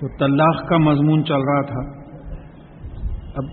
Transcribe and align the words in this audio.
تو 0.00 0.08
طلاق 0.18 0.68
کا 0.68 0.76
مضمون 0.76 1.24
چل 1.24 1.34
رہا 1.34 1.62
تھا۔ 1.62 2.06
اب 3.36 3.44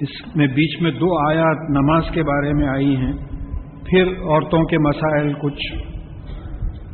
اس 0.00 0.36
میں 0.36 0.46
بیچ 0.46 0.82
میں 0.82 0.90
دو 0.90 1.28
آیات 1.28 1.70
نماز 1.70 2.02
کے 2.14 2.22
بارے 2.22 2.52
میں 2.52 2.68
آئی 2.68 2.96
ہیں، 2.96 3.12
پھر 3.84 4.02
عورتوں 4.02 4.64
کے 4.64 4.78
مسائل 4.78 5.32
کچھ 5.32 5.76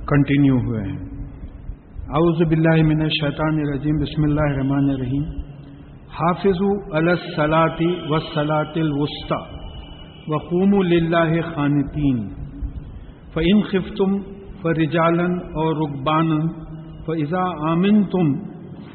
کنٹینیو 0.06 0.56
ہوئے 0.56 0.82
ہیں۔ 0.82 0.98
اعوذ 2.08 2.48
باللہ 2.48 2.82
من 2.82 3.03
الشیطان 3.03 3.54
الرجیم، 3.54 3.96
بسم 3.96 4.23
اللہ 4.23 4.41
الرحمن 4.41 4.91
الرحیم۔ 4.91 5.23
حافظ 6.21 6.62
الصلاطی 6.93 7.95
وسلاط 8.09 8.77
الوسطی 8.77 9.59
وقوم 10.29 10.79
اللہ 10.79 11.55
خانتین۔ 11.55 12.29
فعن 13.35 13.62
خفتم 13.62 14.19
فرجالن 14.62 15.33
اور 15.33 15.77
رقبان 15.77 16.29
فضا 17.09 17.70
آمن 17.70 18.04
تم 18.04 18.48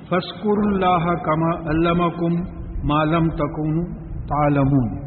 فسکر 0.06 0.68
اللہ 0.68 1.14
کما 1.14 1.70
علم 1.70 2.10
کم 2.10 2.64
معلم 2.84 3.30
تکن 3.30 3.96
تعلمون۔ 4.28 4.98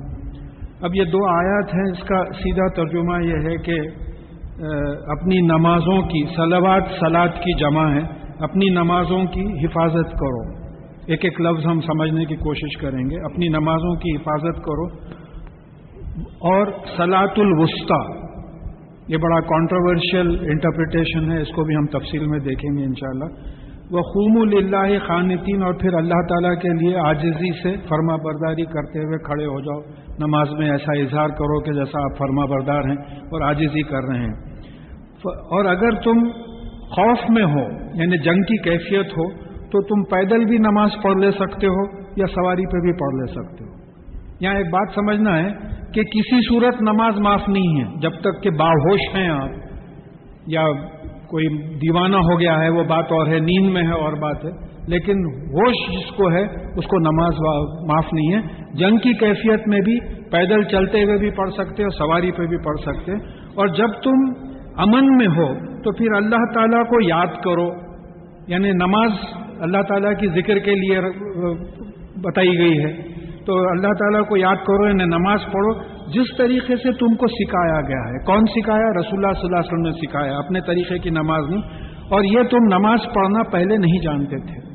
اب 0.80 0.90
یہ 0.94 1.04
دو 1.04 1.26
آیات 1.26 1.74
ہیں، 1.74 1.92
اس 1.92 2.08
کا 2.08 2.24
سیدھا 2.24 2.72
ترجمہ 2.74 3.24
یہ 3.24 3.48
ہے 3.48 3.56
کہ 3.56 3.80
اپنی 5.10 5.40
نمازوں 5.40 6.02
کی 6.02 6.26
سلوات 6.36 6.82
سلاد 7.00 7.28
کی 7.28 7.58
جمع 7.58 7.90
ہے، 7.90 8.00
اپنی 8.38 8.66
نمازوں 8.68 9.24
کی 9.24 9.66
حفاظت 9.66 10.12
کرو۔ 10.12 10.66
ایک 11.06 11.24
ایک 11.24 11.40
لفظ 11.40 11.66
ہم 11.66 11.80
سمجھنے 11.80 12.24
کی 12.24 12.36
کوشش 12.36 12.76
کریں 12.80 13.10
گے۔ 13.10 13.32
اپنی 13.32 13.48
نمازوں 13.48 13.95
کی 13.95 14.16
حفاظت 14.16 14.64
کرو۔ 14.64 14.86
اور 16.23 16.66
سلاط 16.96 17.38
الوسطی 17.38 18.25
یہ 19.09 19.16
بڑا 19.16 19.41
کانٹروورشل 19.41 20.51
انٹرپریٹیشن 20.51 21.33
ہے، 21.33 21.42
اس 21.42 21.48
کو 21.48 21.65
بھی 21.65 21.77
ہم 21.77 21.87
تفصیل 21.87 22.27
میں 22.27 22.38
دیکھیں 22.38 22.78
گے 22.78 22.84
انشاءاللہ۔ 22.84 23.24
وہ 23.91 23.98
خوم 23.98 24.56
اللہ 24.56 24.98
خانتین 25.06 25.62
اور 25.62 25.74
پھر 25.74 25.95
اللہ 25.95 26.23
تعالیٰ 26.29 26.60
کے 26.60 26.69
لیے 26.69 26.98
آجزی 26.98 27.62
سے 27.62 27.74
فرما 27.88 28.16
برداری 28.16 28.65
کرتے 28.65 28.98
ہوئے 28.98 29.18
کھڑے 29.18 29.45
ہو 29.45 29.60
جاؤ۔ 29.60 29.80
نماز 30.18 30.48
میں 30.59 30.71
ایسا 30.71 30.93
اظہار 30.93 31.29
کرو 31.29 31.60
کہ 31.60 31.73
جیسا 31.73 31.98
آپ 32.02 32.18
فرما 32.18 32.45
بردار 32.45 32.80
ہیں 32.80 33.16
اور 33.21 33.40
آجزی 33.40 33.82
کر 33.82 34.04
رہے 34.09 34.18
ہیں۔ 34.18 34.35
اور 35.26 35.65
اگر 35.65 35.91
تم 35.91 36.29
خوف 36.80 37.18
میں 37.30 37.45
ہو 37.45 37.70
یعنی 37.95 38.23
جنگ 38.23 38.43
کی 38.43 38.63
کیفیت 38.63 39.07
ہو، 39.07 39.30
تو 39.57 39.82
تم 39.82 40.02
پیدل 40.02 40.45
بھی 40.45 40.59
نماز 40.59 40.91
پڑھ 41.02 41.16
لے 41.16 41.30
سکتے 41.30 41.66
ہو 41.66 41.98
یا 42.16 42.26
سواری 42.26 42.66
پہ 42.66 42.80
بھی 42.80 42.93
پڑھ 42.93 43.15
لے 43.15 43.32
سکتے 43.32 43.65
ہو۔ 43.65 43.70
یہاں 44.41 44.54
ایک 44.54 44.66
بات 44.66 44.88
سمجھنا 44.95 45.37
ہے 45.38 45.48
کہ 45.95 46.02
کسی 46.02 46.48
صورت 46.48 46.82
نماز 46.82 47.18
معاف 47.18 47.48
نہیں 47.48 47.80
ہے، 47.80 48.01
جب 48.01 48.10
تک 48.10 48.42
کہ 48.42 48.51
باہوش 48.51 49.01
ہیں 49.15 49.29
آپ، 49.29 49.48
یا 50.46 50.62
کوئی 51.29 51.73
دیوانہ 51.76 52.16
ہو 52.16 52.40
گیا 52.40 52.59
ہے، 52.59 52.68
وہ 52.68 52.84
بات 52.84 53.12
اور 53.12 53.26
ہے، 53.26 53.38
نیند 53.38 53.73
میں 53.73 53.82
ہے، 53.82 53.92
اور 53.92 54.12
بات 54.12 54.45
ہے، 54.45 54.51
لیکن 54.87 55.24
ہوش 55.34 55.74
جس 55.92 56.16
کو 56.16 56.30
ہے، 56.32 56.42
اس 56.79 56.84
کو 56.84 56.98
نماز 56.98 57.34
معاف 57.88 58.04
نہیں 58.12 58.34
ہے۔ 58.34 58.40
جنگ 58.74 58.98
کی 58.98 59.12
کیفیت 59.12 59.68
میں 59.68 59.80
بھی 59.80 60.01
پیدل 60.30 60.62
چلتے 60.62 61.04
ہوئے 61.04 61.16
بھی 61.16 61.30
پڑھ 61.30 61.51
سکتے 61.51 61.82
اور 61.82 61.90
سواری 61.90 62.30
پہ 62.32 62.46
بھی 62.46 62.57
پڑھ 62.57 62.80
سکتے۔ 62.80 63.12
اور 63.54 63.66
جب 63.66 63.88
تم 64.04 64.47
امن 64.76 65.16
میں 65.16 65.26
ہو، 65.26 65.54
تو 65.82 65.92
پھر 65.92 66.06
اللہ 66.16 66.53
تعالیٰ 66.54 66.84
کو 66.84 67.09
یاد 67.09 67.42
کرو۔ 67.44 67.70
یعنی 68.47 68.70
نماز 68.70 69.10
اللہ 69.60 69.82
تعالیٰ 69.88 70.19
کی 70.19 70.26
ذکر 70.26 70.59
کے 70.59 70.75
لیے 70.75 71.00
بتائی 72.22 72.59
گئی 72.59 72.84
ہے۔ 72.84 73.16
تو 73.47 73.58
اللہ 73.58 73.88
تعالیٰ 73.88 74.28
کو 74.28 74.36
یاد 74.36 74.56
کرو، 74.56 74.82
انہیں 74.82 75.06
نماز 75.06 75.41
پڑھو۔ 75.52 75.97
جس 76.10 76.36
طریقے 76.38 76.76
سے 76.76 76.92
تم 76.92 77.14
کو 77.14 77.26
سکھایا 77.26 77.80
گیا 77.80 78.00
ہے۔ 78.00 78.25
کون 78.25 78.41
سکھایا؟ 78.47 79.00
رسول 79.00 79.25
اللہ 79.25 79.32
صلی 79.32 79.47
اللہ 79.47 79.56
علیہ 79.56 79.69
وسلم 79.69 79.80
نے 79.80 79.91
سکھایا، 79.91 80.38
اپنے 80.38 80.60
طریقے 80.60 80.98
کی 80.98 81.10
نماز 81.10 81.50
نہیں۔ 81.50 81.62
اور 82.08 82.24
یہ 82.24 82.42
تم 82.50 82.58
نماز 82.72 82.98
پڑھنا 83.14 83.42
پہلے 83.42 83.76
نہیں 83.76 84.02
جانتے 84.02 84.36
تھے۔ 84.36 84.74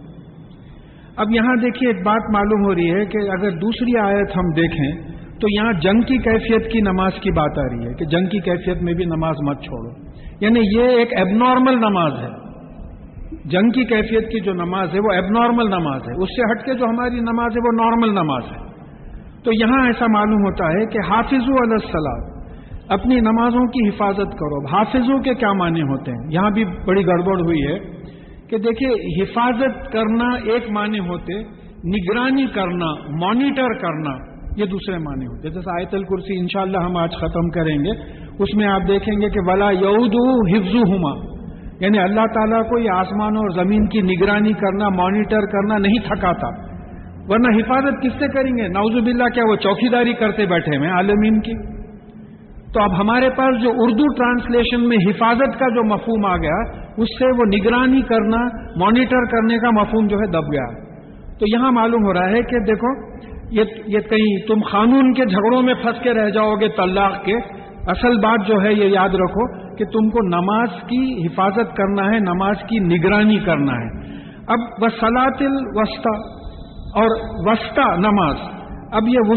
اب 1.16 1.32
یہاں 1.32 1.56
دیکھیے، 1.56 1.90
ایک 1.90 2.06
بات 2.06 2.34
معلوم 2.34 2.66
ہو 2.66 2.76
رہی 2.76 2.92
ہے 2.92 3.06
کہ 3.06 3.18
اگر 3.18 3.52
دوسری 3.52 3.98
آیت 3.98 4.38
ہم 4.38 4.44
دیکھیں، 4.56 5.12
تو 5.12 5.48
یہاں 5.56 5.74
جنگ 5.74 6.02
کی 6.02 6.18
کیفیت 6.18 6.72
کی 6.72 6.82
نماز 6.82 7.12
کی 7.22 7.32
بات 7.32 7.58
آ 7.58 7.62
رہی 7.62 7.88
ہے 7.88 7.94
کہ 7.94 8.06
جنگ 8.06 8.26
کی 8.26 8.40
کیفیت 8.40 8.82
میں 8.82 8.94
بھی 8.94 9.06
نماز 9.06 9.36
مت 9.48 9.62
چھوڑو۔ 9.62 10.12
یعنی 10.42 10.60
یہ 10.78 10.84
ایک 10.84 11.14
ایب 11.18 11.28
نارمل 11.28 11.76
نماز 11.76 12.14
ہے۔ 12.14 12.41
جنگ 13.46 13.70
کی 13.70 13.84
کیفیت 13.84 14.30
کی 14.30 14.40
جو 14.40 14.54
نماز 14.54 14.90
ہے 14.94 15.00
وہ 15.00 15.12
ایب 15.12 15.26
نارمل 15.26 15.66
نماز 15.66 16.02
ہے۔ 16.02 16.24
اس 16.24 16.30
سے 16.30 16.52
ہٹ 16.52 16.66
کے 16.66 16.74
جو 16.74 16.86
ہماری 16.86 17.20
نماز 17.20 17.52
ہے 17.58 17.62
وہ 17.66 17.86
نارمل 17.86 18.12
نماز 18.12 18.44
ہے۔ 18.52 18.72
تو 19.44 19.52
یہاں 19.54 19.86
ایسا 19.86 20.06
معلوم 20.10 20.42
ہوتا 20.42 20.68
ہے 20.68 20.86
کہ 20.86 20.98
حافظ 21.10 21.50
علیہ 21.50 21.78
السلام 21.82 22.32
اپنی 22.90 23.16
نمازوں 23.16 23.68
کی 23.68 23.90
حفاظت 23.90 24.32
کرو۔ 24.40 24.66
حافظوں 24.66 25.20
کے 25.20 25.34
کیا 25.34 25.54
معنی 25.54 25.82
ہوتے 25.82 26.12
ہیں؟ 26.12 26.30
یہاں 26.30 26.50
بھی 26.50 26.66
بڑی 26.66 27.08
گڑبڑ 27.08 27.42
ہوئی 27.42 27.62
ہے 27.62 27.80
کہ 28.50 28.58
دیکھیے، 28.58 29.24
حفاظت 29.24 29.92
کرنا 29.92 30.26
ایک 30.26 30.72
معنی 30.72 31.00
ہوتے، 31.00 31.40
نگرانی 31.86 32.48
کرنا 32.48 33.18
مانیٹر 33.18 33.74
کرنا، 33.74 34.32
یہ 34.58 34.66
دوسرے 34.66 34.98
معنی 34.98 35.26
ہوتے۔ 35.26 35.50
جیسے 35.50 35.80
آیت 35.80 35.94
الکرسی 35.94 36.40
انشاءاللہ 36.40 36.78
ہم 36.78 36.98
آج 36.98 37.12
ختم 37.12 37.50
کریں 37.50 37.78
گے۔ 37.78 38.22
اس 38.40 38.56
میں 38.56 38.68
آپ 38.68 38.82
دیکھیں 38.88 39.22
گے 39.22 39.30
کہ 39.30 39.40
ولا 39.46 39.72
یعود 39.72 40.44
حفظ 40.56 40.76
ہما 40.76 41.41
یعنی 41.82 42.00
اللہ 42.00 42.26
تعالیٰ 42.34 42.64
کو 42.70 42.80
یہ 42.80 42.90
آسمان 42.90 43.38
اور 43.38 43.50
زمین 43.50 43.88
کی 43.88 44.02
نگرانی 44.02 44.54
کرنا، 44.54 44.90
مانیٹر 44.90 45.46
کرنا 45.46 45.78
نہیں 45.78 46.00
تھکاتا۔ 46.08 46.48
ورنہ 47.30 47.58
حفاظت 47.58 48.02
کس 48.04 48.14
سے 48.20 48.28
کریں 48.28 48.58
گے؟ 48.58 48.68
نوز 48.68 49.04
باللہ 49.04 49.30
کیا 49.34 49.44
وہ 49.50 49.56
چوکی 49.56 49.90
داری 49.90 50.14
کرتے 50.14 50.46
بیٹھے 50.46 50.78
ہیں 50.78 50.92
عالمین 50.92 51.40
کی؟ 51.40 51.54
تو 52.74 52.84
اب 52.84 53.02
ہمارے 53.02 53.30
پاس 53.30 53.62
جو 53.64 53.72
اردو 53.76 54.14
ٹرانسلیشن 54.18 54.88
میں 54.90 54.98
حفاظت 55.10 55.60
کا 55.60 55.70
جو 55.76 55.84
مفہوم 55.84 56.26
آ 56.26 56.38
گیا، 56.38 56.60
اس 56.98 57.08
سے 57.20 57.26
وہ 57.26 57.46
نگرانی 57.46 58.02
کرنا، 58.02 58.38
مانیٹر 58.76 59.26
کرنے 59.26 59.58
کا 59.58 59.70
مفہوم 59.70 60.08
جو 60.08 60.18
ہے 60.18 60.32
دب 60.32 60.54
گیا۔ 60.54 60.66
تو 61.40 61.46
یہاں 61.54 61.72
معلوم 61.72 62.06
ہو 62.06 62.14
رہا 62.14 62.30
ہے 62.30 62.42
کہ 62.42 62.60
دیکھو 62.60 63.12
یہ 63.88 64.00
کہیں 64.00 64.48
تم 64.48 64.62
قانون 64.72 65.14
کے 65.14 65.26
جھگڑوں 65.26 65.62
میں 65.62 65.74
پھنس 65.74 66.04
کے 66.04 66.14
رہ 66.14 66.30
جاؤ 66.30 66.56
گے، 66.56 66.68
طلاق 66.68 67.26
کے۔ 67.26 67.36
اصل 67.88 68.20
بات 68.20 68.48
جو 68.48 68.62
ہے 68.64 68.74
یہ 68.74 68.86
یاد 68.86 69.10
رکھو 69.10 69.61
کہ 69.82 69.86
تم 69.86 70.10
کو 70.10 70.28
نماز 70.28 70.68
کی 70.82 71.26
حفاظت 71.26 71.76
کرنا 71.78 72.06
ہے، 72.06 72.20
نماز 72.20 72.56
کی 72.70 72.80
نگرانی 72.80 73.40
کرنا 73.40 73.72
ہے۔ 73.72 74.16
اب 74.48 74.60
وسلاط 74.82 75.42
الوسطی 75.42 76.42
اور 76.96 77.08
وسطی 77.48 78.00
نماز۔ 78.00 78.36
اب 78.92 79.08
یہ 79.08 79.36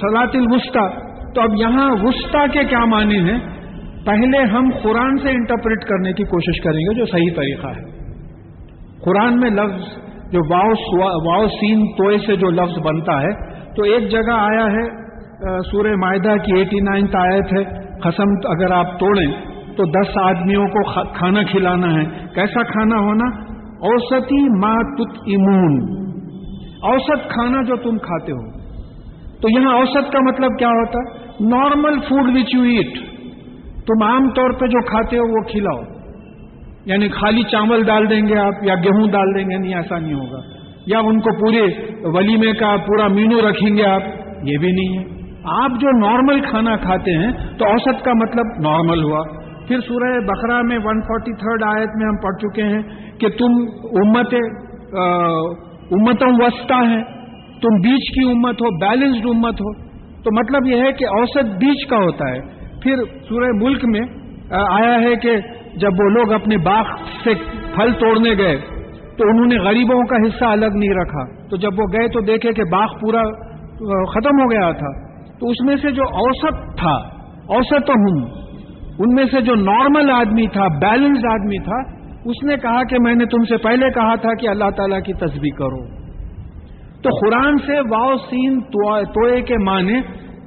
سلاط 0.00 0.36
الوسطی۔ 0.36 1.10
تو 1.34 1.42
اب 1.42 1.48
یہاں 1.56 1.90
وسطی 2.02 2.48
کے 2.52 2.64
کیا 2.64 2.84
معنی 2.84 3.18
ہیں؟ 3.18 3.38
پہلے 4.06 4.38
ہم 4.38 4.70
قرآن 4.82 5.16
سے 5.18 5.28
انٹرپریٹ 5.28 5.84
کرنے 5.84 6.12
کی 6.12 6.24
کوشش 6.24 6.62
کریں 6.62 6.80
گے 6.80 6.94
جو 6.94 7.06
صحیح 7.06 7.30
طریقہ 7.36 7.66
ہے۔ 7.66 7.90
قرآن 9.04 9.40
میں 9.40 9.50
لفظ 9.50 9.84
جو 10.32 10.40
واؤ 10.50 10.72
واؤ 11.26 11.46
سین 11.46 11.86
توئے 11.86 12.18
سے 12.26 12.36
جو 12.36 12.50
لفظ 12.50 12.78
بنتا 12.78 13.22
ہے، 13.22 13.32
تو 13.74 13.82
ایک 13.82 14.10
جگہ 14.10 14.32
آیا 14.32 14.66
ہے 14.66 15.00
سورہ 15.70 15.96
معاہدہ 15.96 16.36
کی 16.44 16.58
ایٹی 16.58 16.80
نائنتھ 16.80 17.16
آیت 17.16 17.52
ہے۔ 17.52 17.64
قسم، 18.02 18.50
اگر 18.50 18.70
آپ 18.70 19.00
توڑیں 19.00 19.49
تو 19.76 20.02
دس 20.02 20.18
آدمیوں 20.22 20.66
کو 20.66 21.04
کھانا 21.12 21.42
کھلانا 21.42 21.94
ہے۔ 21.94 22.04
کیسا 22.34 22.62
کھانا 22.62 22.96
ہونا؟ 22.96 23.50
اوسطی 23.60 24.58
ما 24.58 24.94
تت 24.94 25.18
امون 25.26 26.00
اوسط 26.82 27.28
کھانا 27.28 27.62
جو 27.62 27.76
تم 27.76 27.98
کھاتے 27.98 28.32
ہو۔ 28.32 28.60
تو 29.40 29.60
یہاں 29.60 29.74
اوسط 29.74 30.12
کا 30.12 30.18
مطلب 30.20 30.58
کیا 30.58 30.68
ہوتا 30.68 30.98
ہے؟ 30.98 31.26
Normal 31.48 31.98
food 32.00 32.36
which 32.36 32.54
you 32.54 32.62
eat 32.62 32.98
تم 33.86 34.02
عام 34.02 34.30
طور 34.30 34.50
پہ 34.50 34.66
جو 34.66 34.86
کھاتے 34.90 35.16
ہو 35.16 35.22
وہ 35.22 35.42
کھلاؤ۔ 35.50 35.82
یعنی 36.86 37.08
خالی 37.08 37.42
چاول 37.42 37.84
ڈال 37.84 38.10
دیں 38.10 38.28
گے 38.28 38.38
آپ 38.38 38.54
یا 38.62 38.74
گیہوں 38.74 39.08
ڈال 39.08 39.34
دیں 39.38 39.44
گے، 39.44 39.58
نہیں، 39.58 39.74
ایسا 39.74 39.98
نہیں 39.98 40.14
ہوگا۔ 40.14 40.38
یا 40.86 40.98
ان 40.98 41.20
کو 41.20 41.30
پورے 41.38 41.62
ولیمے 42.02 42.52
کا 42.52 42.76
پورا 42.86 43.08
مینو 43.08 43.50
رکھیں 43.50 43.76
گے 43.76 43.84
آپ، 43.84 44.02
یہ 44.42 44.58
بھی 44.58 44.72
نہیں 44.72 44.98
ہے۔ 44.98 45.20
آپ 45.44 45.70
جو 45.80 45.98
نارمل 45.98 46.40
کھانا 46.40 46.76
کھاتے 46.76 47.18
ہیں 47.18 47.32
تو 47.58 47.64
اوسط 47.64 48.04
کا 48.04 48.12
مطلب 48.12 48.68
نارمل 48.68 49.02
ہوا۔ 49.02 49.39
پھر 49.70 49.80
سورہ 49.80 50.06
بقرہ 50.28 50.62
میں 50.62 50.78
ون 50.84 51.00
فورٹی 51.00 51.32
تھرڈ 51.32 51.62
آیت 51.64 51.90
میں 51.96 52.06
ہم 52.06 52.16
پڑھ 52.16 52.36
چکے 52.42 52.62
ہیں 52.62 52.82
کہ 53.18 53.28
تم 53.28 53.52
امت 54.00 54.34
امتوں 55.98 56.30
وسطہ 56.38 56.78
ہے 56.88 57.02
تم 57.62 57.76
بیچ 57.84 58.08
کی 58.14 58.24
امت 58.30 58.62
ہو 58.62 58.70
بیلنسڈ 58.78 59.26
امت 59.26 59.60
ہو۔ 59.60 59.72
تو 60.22 60.30
مطلب 60.38 60.66
یہ 60.66 60.82
ہے 60.82 60.92
کہ 60.92 61.04
اوسط 61.04 61.52
بیچ 61.60 61.86
کا 61.90 61.96
ہوتا 61.96 62.30
ہے۔ 62.30 62.40
پھر 62.82 62.96
سورہ 63.28 63.50
ملک 63.54 63.84
میں 63.84 64.00
آیا 64.58 65.00
ہے 65.00 65.14
کہ 65.16 65.36
جب 65.76 66.00
وہ 66.00 66.08
لوگ 66.08 66.32
اپنے 66.32 66.56
باغ 66.56 66.84
سے 67.24 67.34
پھل 67.74 67.92
توڑنے 67.92 68.36
گئے، 68.38 68.56
تو 69.18 69.28
انہوں 69.28 69.46
نے 69.46 69.58
غریبوں 69.58 70.02
کا 70.02 70.16
حصہ 70.26 70.44
الگ 70.44 70.74
نہیں 70.74 70.94
رکھا۔ 70.94 71.24
تو 71.50 71.56
جب 71.56 71.70
وہ 71.78 71.86
گئے 71.92 72.08
تو 72.08 72.20
دیکھے 72.20 72.52
کہ 72.52 72.64
باغ 72.72 72.98
پورا 73.00 73.22
ختم 74.14 74.42
ہو 74.42 74.50
گیا 74.50 74.70
تھا۔ 74.72 74.92
تو 75.40 75.48
اس 75.48 75.64
میں 75.66 75.76
سے 75.76 75.90
جو 75.90 76.02
اوسط 76.02 76.58
تھا 76.78 76.96
اوسط 77.56 77.90
ہوں 77.90 78.49
ان 79.00 79.14
میں 79.14 79.24
سے 79.24 79.40
جو 79.40 79.54
نارمل 79.54 80.10
آدمی 80.10 80.46
تھا 80.46 80.66
بیلنسڈ 80.66 81.26
آدمی 81.26 81.58
تھا، 81.64 82.06
اس 82.24 82.44
نے 82.44 82.56
کہا 82.56 82.84
کہ 82.84 82.96
میں 83.00 83.14
نے 83.14 83.24
تم 83.24 83.44
سے 83.44 83.56
پہلے 83.56 83.90
کہا 83.90 84.14
تھا 84.14 84.28
کہ 84.40 84.48
اللہ 84.48 84.70
تعالیٰ 84.76 85.02
کی 85.02 85.12
تصویر 85.12 85.58
کرو۔ 85.58 85.86
تو 87.02 87.08
قرآن 87.08 87.58
سے 87.58 87.80
واؤ 87.80 88.16
سین 88.16 88.60
توئے 88.60 89.40
کے 89.40 89.54
معنی 89.64 89.96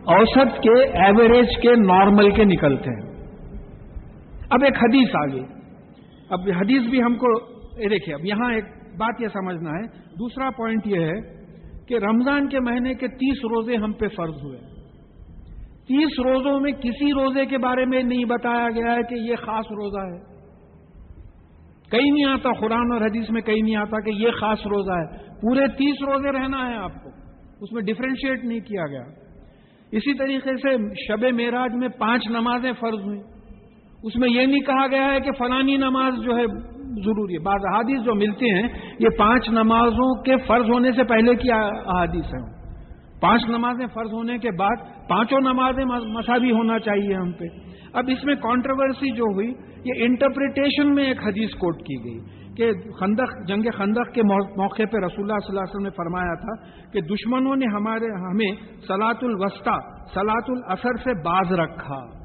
اوسط 0.05 0.59
کے 0.59 0.83
ایوریج 0.83 1.61
کے 1.61 1.75
نارمل 1.75 2.31
کے 2.31 2.44
نکلتے 2.44 2.89
ہیں۔ 2.89 3.13
اب 4.50 4.63
ایک 4.63 4.77
حدیث 4.77 5.09
آ 5.15 5.25
گئی 5.33 5.44
اب 6.29 6.39
حدیث 6.61 6.89
بھی 6.89 7.03
ہم 7.03 7.13
کو 7.13 7.39
دیکھیے، 7.89 8.15
اب 8.15 8.25
یہاں 8.25 8.53
ایک 8.53 8.65
بات 8.97 9.21
یہ 9.21 9.27
سمجھنا 9.27 9.69
ہے۔ 9.69 9.88
دوسرا 10.19 10.50
پوائنٹ 10.50 10.88
یہ 10.88 11.00
ہے 11.00 11.21
کہ 11.88 11.94
رمضان 12.05 12.47
کے 12.47 12.59
مہینے 12.59 12.94
کے 12.94 13.07
تیس 13.07 13.38
روزے 13.45 13.75
ہم 13.75 13.91
پہ 13.91 14.07
فرض 14.07 14.44
ہوئے۔ 14.44 14.57
ہیں 14.57 14.73
تیس 15.88 16.19
روزوں 16.19 16.59
میں 16.59 16.71
کسی 16.71 17.12
روزے 17.12 17.45
کے 17.45 17.57
بارے 17.57 17.85
میں 17.85 18.03
نہیں 18.03 18.25
بتایا 18.25 18.69
گیا 18.69 18.95
ہے 18.95 19.03
کہ 19.03 19.15
یہ 19.15 19.35
خاص 19.35 19.65
روزہ 19.65 20.00
ہے۔ 20.00 20.33
کہیں 21.91 22.12
نہیں 22.12 22.25
آتا 22.25 22.50
قرآن 22.59 22.91
اور 22.94 23.01
حدیث 23.01 23.30
میں 23.30 23.41
کہیں 23.41 23.62
نہیں 23.62 23.75
آتا 23.75 24.00
کہ 24.00 24.09
یہ 24.09 24.30
خاص 24.39 24.59
روزہ 24.65 24.91
ہے۔ 24.91 25.18
پورے 25.41 25.68
تیس 25.68 25.95
روزے 26.07 26.31
رہنا 26.31 26.69
ہے 26.69 26.75
آپ 26.75 27.03
کو۔ 27.03 27.09
اس 27.62 27.71
میں 27.71 27.81
ڈفرینشیٹ 27.81 28.45
نہیں 28.45 28.59
کیا 28.59 28.88
گیا۔ 28.88 29.03
اسی 29.91 30.18
طریقے 30.18 30.56
سے 30.56 30.95
شب 31.07 31.24
معراج 31.24 31.75
میں 31.75 31.88
پانچ 31.88 32.27
نمازیں 32.29 32.71
فرض 32.79 33.00
ہوئیں۔ 33.00 33.21
اس 34.03 34.15
میں 34.15 34.29
یہ 34.29 34.45
نہیں 34.45 34.59
کہا 34.59 34.88
گیا 34.88 35.12
ہے 35.12 35.19
کہ 35.19 35.31
فلانی 35.31 35.77
نماز 35.77 36.13
جو 36.24 36.38
ہے 36.38 36.45
ضروری 36.77 37.33
ہے۔ 37.33 37.39
بعض 37.39 37.59
احادیث 37.71 38.06
جو 38.06 38.15
ملتے 38.15 38.45
ہیں، 38.45 38.68
یہ 39.00 39.09
پانچ 39.18 39.50
نمازوں 39.50 40.24
کے 40.24 40.36
فرض 40.47 40.69
ہونے 40.69 40.91
سے 40.91 41.03
پہلے 41.03 41.36
کی 41.36 41.51
احادیث 41.51 42.25
ہیں۔ 42.25 42.52
پانچ 43.24 43.42
نمازیں 43.50 43.88
فرض 43.94 44.14
ہونے 44.14 44.38
کے 44.38 44.50
بعد 44.60 45.08
پانچوں 45.10 45.40
نمازیں 45.40 45.86
مساوی 45.86 46.52
ہونا 46.52 46.80
چاہیے 46.80 47.16
ہم 47.16 47.31
پہ۔ 47.31 47.46
اب 47.94 48.04
اس 48.08 48.24
میں 48.24 48.36
کانٹروورسی 48.36 49.16
جو 49.16 49.24
ہوئی، 49.24 49.48
یہ 49.86 50.06
انٹرپریٹیشن 50.06 50.96
میں 50.96 51.04
ایک 51.04 51.20
حدیث 51.28 51.50
کوٹ 51.50 51.78
کی 51.78 52.04
گئی 52.04 52.20
کہ 52.56 52.72
خندق، 53.00 53.48
جنگ 53.48 53.62
خندق 53.78 54.14
کے 54.14 54.22
موقع 54.24 54.84
پہ 54.92 54.98
رسول 54.98 55.31
اللہ 55.31 55.38
صلی 55.38 55.50
اللہ 55.50 55.60
علیہ 55.60 55.75
وسلم 55.75 55.84
نے 55.84 55.90
فرمایا 55.90 56.34
تھا 56.34 56.56
کہ 56.92 57.02
دشمنوں 57.02 57.56
نے 57.56 57.66
ہمارے، 57.74 58.06
ہمیں 58.06 58.81
سلاط 58.88 59.24
الوسطی 59.24 59.80
سلاط 60.14 60.44
الاثر 60.48 60.96
سے 61.04 61.22
باز 61.24 61.54
رکھا۔ 61.54 62.24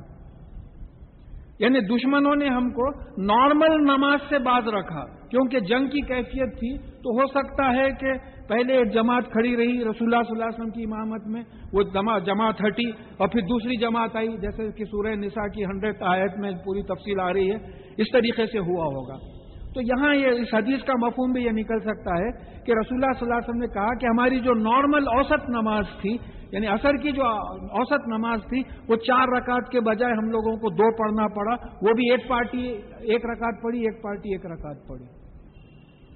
یعنی 1.58 1.80
دشمنوں 1.80 2.36
نے 2.36 2.48
ہم 2.48 2.70
کو 2.70 2.90
نارمل 3.22 3.82
نماز 3.82 4.18
سے 4.28 4.38
باز 4.38 4.68
رکھا۔ 4.68 5.04
کیونکہ 5.30 5.60
جنگ 5.60 5.86
کی 5.86 6.00
کیفیت 6.00 6.58
تھی 6.58 6.78
تو 6.78 7.20
ہو 7.20 7.26
سکتا 7.26 7.72
ہے 7.72 7.88
کہ 8.00 8.12
پہلے 8.48 8.76
ایک 8.76 8.92
جماعت 8.94 9.22
کھڑی 9.32 9.56
رہی، 9.56 9.78
رسول 9.80 10.14
اللہ 10.14 10.22
صلی 10.22 10.32
اللہ 10.32 10.44
علیہ 10.44 10.60
وسلم 10.60 10.70
کی 10.70 10.82
امامت 10.82 11.26
میں، 11.26 11.42
وہ 11.72 11.82
جماعت 12.26 12.54
ہٹی 12.66 12.88
اور 13.16 13.28
پھر 13.28 13.40
دوسری 13.40 13.76
جماعت 13.76 14.16
آئی، 14.16 14.28
جیسے 14.28 14.72
کہ 14.72 14.84
سورہ 14.84 15.14
نساء 15.14 15.46
کی 15.46 15.64
ہنڈریڈ 15.64 15.94
آیت 16.00 16.38
میں 16.38 16.50
پوری 16.50 16.82
تفصیل 16.82 17.20
آ 17.20 17.32
رہی 17.32 17.50
ہے، 17.50 17.56
اس 17.98 18.06
طریقے 18.12 18.46
سے 18.46 18.58
ہوا 18.58 18.84
ہوگا۔ 18.84 19.38
تو 19.74 19.80
یہاں 19.80 20.14
یہ 20.14 20.26
اس 20.26 20.54
حدیث 20.54 20.84
کا 20.84 20.92
مفہوم 21.06 21.32
بھی 21.32 21.44
یہ 21.44 21.50
نکل 21.50 21.80
سکتا 21.80 22.14
ہے 22.14 22.30
کہ 22.64 22.72
رسول 22.72 22.98
اللہ 22.98 23.12
صلی 23.18 23.26
اللہ 23.26 23.34
علیہ 23.34 23.48
وسلم 23.48 23.60
نے 23.60 23.66
کہا 23.66 23.94
کہ 23.94 24.06
ہماری 24.06 24.40
جو 24.40 24.54
نارمل 24.54 25.08
اوسط 25.08 25.48
نماز 25.48 25.84
تھی 26.00 26.16
یعنی 26.52 26.66
اثر 26.66 26.96
کی 26.96 27.12
جو 27.12 27.26
اوسط 27.70 28.08
نماز 28.08 28.40
تھی، 28.48 28.62
وہ 28.88 28.96
چار 28.96 29.28
رکعت 29.28 29.70
کے 29.70 29.80
بجائے 29.80 30.12
ہم 30.12 30.30
لوگوں 30.30 30.56
کو 30.56 30.70
دو 30.70 30.96
پڑھنا 30.96 31.28
پڑا، 31.28 31.54
وہ 31.82 31.94
بھی 31.94 32.10
ایک 32.10 32.28
پارٹی، 32.28 32.68
ایک 33.00 33.26
رکعت 33.26 33.62
پڑھی، 33.62 33.80
ایک 33.80 34.02
پارٹی، 34.02 34.34
ایک 34.34 34.46
رکعت 34.46 34.88
پڑھی۔ 34.88 35.04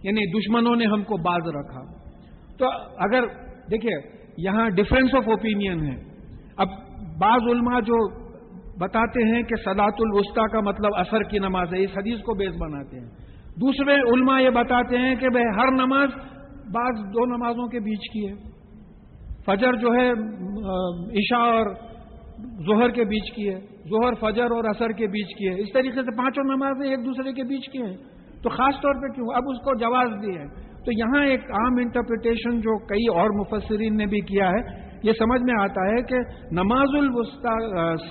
یعنی 0.03 0.39
دشمنوں 0.39 0.77
نے 0.77 0.85
ہم 0.85 1.03
کو 1.03 1.17
باز 1.17 1.49
رکھا۔ 1.57 2.02
تو 2.63 2.71
اگر 2.99 3.25
دیکھیے، 3.71 3.95
یہاں 4.39 4.71
ڈفرینس 4.71 5.15
آف 5.15 5.29
اوپینین 5.29 5.87
ہے۔ 5.87 5.97
اب 6.57 6.69
بعض 7.19 7.41
علماء 7.51 7.81
جو 7.81 8.23
بتاتے 8.79 9.35
ہیں 9.35 9.43
کہ 9.43 9.55
سلاط 9.65 9.95
الوسطی 9.99 10.53
کا 10.53 10.61
مطلب 10.61 10.91
اثر 10.97 11.23
کی 11.23 11.39
نماز 11.39 11.75
ہے، 11.75 11.85
اس 11.85 11.91
حدیث 11.97 12.21
کو 12.21 12.35
بیس 12.35 12.55
بناتے 12.61 13.01
ہیں۔ 13.01 13.09
دوسرے 13.61 13.95
علماء 13.95 14.41
یہ 14.41 14.51
بتاتے 14.51 14.99
ہیں 14.99 15.15
کہ 15.15 15.29
بھائی، 15.29 15.45
ہر 15.45 15.71
نماز 15.71 16.09
بعض 16.75 16.95
دو 16.99 17.27
نمازوں 17.27 17.67
کے 17.67 17.81
بیچ 17.81 18.13
کی 18.13 18.29
ہے۔ 18.29 18.53
فجر 19.47 19.73
جو 19.73 19.89
ہے، 19.95 20.11
عشاء 21.19 21.53
اور 21.53 21.67
ظہر 22.67 22.89
کے 22.91 23.05
بیچ 23.05 23.33
کی 23.33 23.49
ہے۔ 23.49 23.61
ظہر، 23.89 24.15
فجر 24.15 24.45
اور 24.45 24.65
اثر 24.65 24.89
کے 24.89 25.07
بیچ 25.07 25.39
کی 25.39 25.49
ہے۔ 25.49 25.61
اس 25.61 25.73
طریقے 25.73 26.03
سے 26.03 26.17
پانچوں 26.17 26.45
نمازیں 26.45 26.91
ایک 26.91 27.05
دوسرے 27.05 27.33
کے 27.33 27.43
بیچ 27.43 27.69
کی 27.73 27.79
ہیں۔ 27.79 27.97
تو 28.43 28.49
خاص 28.49 28.75
طور 28.75 28.95
پہ 28.95 29.15
کیوں؟ 29.15 29.27
اب 29.35 29.43
اس 29.47 29.59
کو 29.59 29.79
جواز 29.79 30.09
دی 30.23 30.39
ہے۔ 30.39 30.72
تو 30.85 30.93
یہاں 30.93 31.25
ایک 31.27 31.51
عام 31.59 31.77
انٹرپریٹیشن 31.79 32.61
جو 32.61 32.79
کئی 32.87 33.09
اور 33.15 33.35
مفسرین 33.39 33.97
نے 33.97 34.07
بھی 34.07 34.21
کیا 34.31 34.49
ہے، 34.49 34.61
یہ 35.03 35.13
سمجھ 35.19 35.41
میں 35.43 35.55
آتا 35.61 35.87
ہے 35.87 36.03
کہ 36.03 36.19
نماز 36.53 36.95
الوسطی 36.97 37.55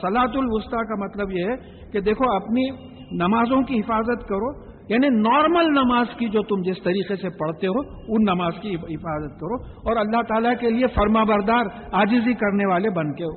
سلاط 0.01 0.35
الوسطی 0.37 0.83
کا 0.87 0.95
مطلب 1.03 1.31
یہ 1.31 1.49
ہے 1.49 1.55
کہ 1.91 1.99
دیکھو، 2.01 2.31
اپنی 2.35 2.69
نمازوں 3.17 3.61
کی 3.61 3.79
حفاظت 3.79 4.27
کرو 4.27 4.51
یعنی 4.89 5.09
نارمل 5.09 5.69
نماز 5.73 6.15
کی 6.17 6.27
جو 6.29 6.41
تم 6.43 6.61
جس 6.61 6.81
طریقے 6.83 7.15
سے 7.15 7.29
پڑھتے 7.39 7.67
ہو، 7.67 7.81
ان 8.07 8.23
نماز 8.23 8.53
کی 8.61 8.73
حفاظت 8.75 9.35
کرو 9.41 9.59
اور 9.89 9.99
اللہ 10.05 10.21
تعالیٰ 10.27 10.53
کے 10.59 10.69
لیے 10.69 10.87
فرما 10.95 11.23
بردار 11.23 11.69
آجزی 11.99 12.33
کرنے 12.41 12.65
والے 12.65 12.89
بن 12.89 13.13
کے 13.13 13.29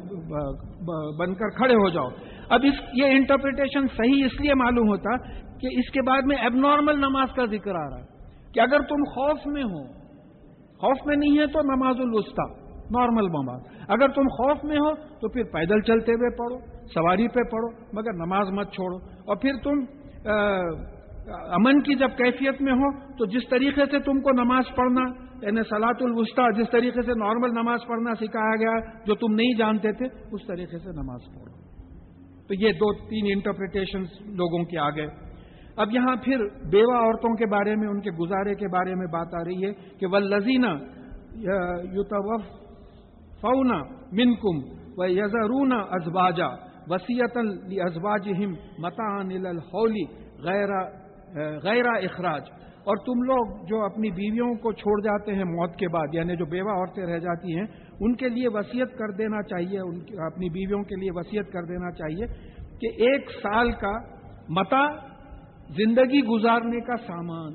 بن 1.18 1.34
کر 1.34 1.54
کھڑے 1.56 1.74
ہو 1.74 1.88
جاؤ۔ 1.88 2.08
اب 2.48 2.64
اس، 2.64 2.80
یہ 2.94 3.14
انٹرپریٹیشن 3.16 3.86
صحیح 3.96 4.24
اس 4.24 4.40
لیے 4.40 4.54
معلوم 4.54 4.88
ہوتا 4.88 5.16
کہ 5.60 5.76
اس 5.78 5.92
کے 5.92 6.02
بعد 6.02 6.26
میں 6.26 6.36
اب 6.46 6.56
نارمل 6.66 6.98
نماز 7.00 7.36
کا 7.36 7.44
ذکر 7.46 7.74
آ 7.74 7.86
رہا 7.90 7.98
ہے۔ 7.98 8.13
کہ 8.54 8.60
اگر 8.60 8.78
تم 8.78 9.04
خوف 9.04 9.46
میں 9.46 9.62
ہو، 9.62 9.86
خوف 10.78 11.06
میں 11.06 11.16
نہیں 11.16 11.38
ہے 11.38 11.46
تو 11.46 11.60
نماز 11.62 11.96
الوسطی 12.00 12.64
نارمل 12.90 13.24
نماز۔ 13.24 13.60
اگر 13.88 14.08
تم 14.08 14.28
خوف 14.28 14.64
میں 14.64 14.76
ہو 14.76 14.94
تو 14.94 15.28
پھر 15.28 15.42
پیدل 15.42 15.80
چلتے 15.80 16.12
ہوئے 16.12 16.36
پڑھو، 16.36 16.86
سواری 16.86 17.28
پہ 17.28 17.42
پڑھو، 17.42 17.68
مگر 17.92 18.12
نماز 18.12 18.50
مت 18.50 18.72
چھوڑو۔ 18.72 18.96
اور 18.96 19.36
پھر 19.36 19.52
تم 19.64 19.84
امن 21.28 21.80
کی 21.80 21.94
جب 21.94 22.08
کیفیت 22.16 22.62
میں 22.62 22.72
ہو 22.72 23.16
تو 23.16 23.26
جس 23.26 23.48
طریقے 23.50 23.86
سے 23.90 23.98
تم 23.98 24.20
کو 24.20 24.30
نماز 24.30 24.64
پڑھنا 24.76 25.24
یعنی 25.46 25.62
سلاط 25.62 26.02
الوسطی، 26.02 26.62
جس 26.62 26.70
طریقے 26.70 27.02
سے 27.02 27.12
نارمل 27.12 27.50
نماز 27.50 27.80
پڑھنا 27.88 28.14
سکھایا 28.14 28.56
گیا، 28.56 29.04
جو 29.06 29.14
تم 29.14 29.34
نہیں 29.34 29.58
جانتے 29.58 29.92
تھے، 29.92 30.06
اس 30.32 30.46
طریقے 30.46 30.78
سے 30.78 30.90
نماز 30.90 31.20
پڑھو۔ 31.34 31.64
تو 32.48 32.54
یہ 32.54 32.72
دو 32.72 32.92
تین 32.92 33.26
انٹرپریٹیشن 33.34 34.02
لوگوں 34.26 34.64
کے 34.64 34.78
آگے 34.78 35.06
اب 35.82 35.92
یہاں 35.92 36.14
پھر 36.24 36.44
بیوہ 36.72 36.96
عورتوں 36.96 37.34
کے 37.36 37.46
بارے 37.52 37.74
میں، 37.76 37.88
ان 37.88 38.00
کے 38.00 38.10
گزارے 38.18 38.54
کے 38.54 38.68
بارے 38.72 38.94
میں 38.94 39.06
بات 39.12 39.34
آ 39.34 39.44
رہی 39.44 39.66
ہے 39.66 39.72
کہ 40.00 40.06
وہ 40.06 40.18
لذینہ 40.18 40.72
یوتوف 41.94 42.42
فونا 43.40 43.78
من 44.18 44.34
کم 44.42 44.60
و 44.98 45.06
یزرونا 45.10 45.78
ازباجا 45.96 46.48
وسیعت 46.88 47.36
ازباج 47.84 48.28
ہم 48.38 48.52
متا 48.78 49.08
ہولی 49.72 50.04
غیر 50.44 50.72
غیر 51.62 51.86
اخراج 51.88 52.50
اور 52.84 52.96
تم 53.04 53.22
لوگ 53.22 53.52
جو 53.68 53.82
اپنی 53.84 54.10
بیویوں 54.16 54.52
کو 54.62 54.72
چھوڑ 54.80 55.00
جاتے 55.02 55.34
ہیں 55.34 55.44
موت 55.50 55.76
کے 55.78 55.88
بعد 55.88 56.14
یعنی 56.14 56.36
جو 56.36 56.46
بیوہ 56.46 56.72
عورتیں 56.72 57.04
رہ 57.06 57.18
جاتی 57.18 57.56
ہیں، 57.56 57.66
ان 58.00 58.14
کے 58.14 58.28
لیے 58.28 58.48
وسیعت 58.54 58.96
کر 58.98 59.12
دینا 59.18 59.42
چاہیے، 59.50 59.80
ان 59.80 59.96
اپنی 60.26 60.48
بیویوں 60.56 60.82
کے 60.90 60.96
لیے 61.00 61.10
وسیعت 61.16 61.52
کر 61.52 61.64
دینا 61.64 61.90
چاہیے 62.00 62.26
کہ 62.80 62.90
ایک 63.06 63.30
سال 63.42 63.72
کا 63.80 63.92
متا 64.50 64.84
زندگی 65.68 66.22
گزارنے 66.22 66.80
کا 66.80 66.96
سامان۔ 66.96 67.52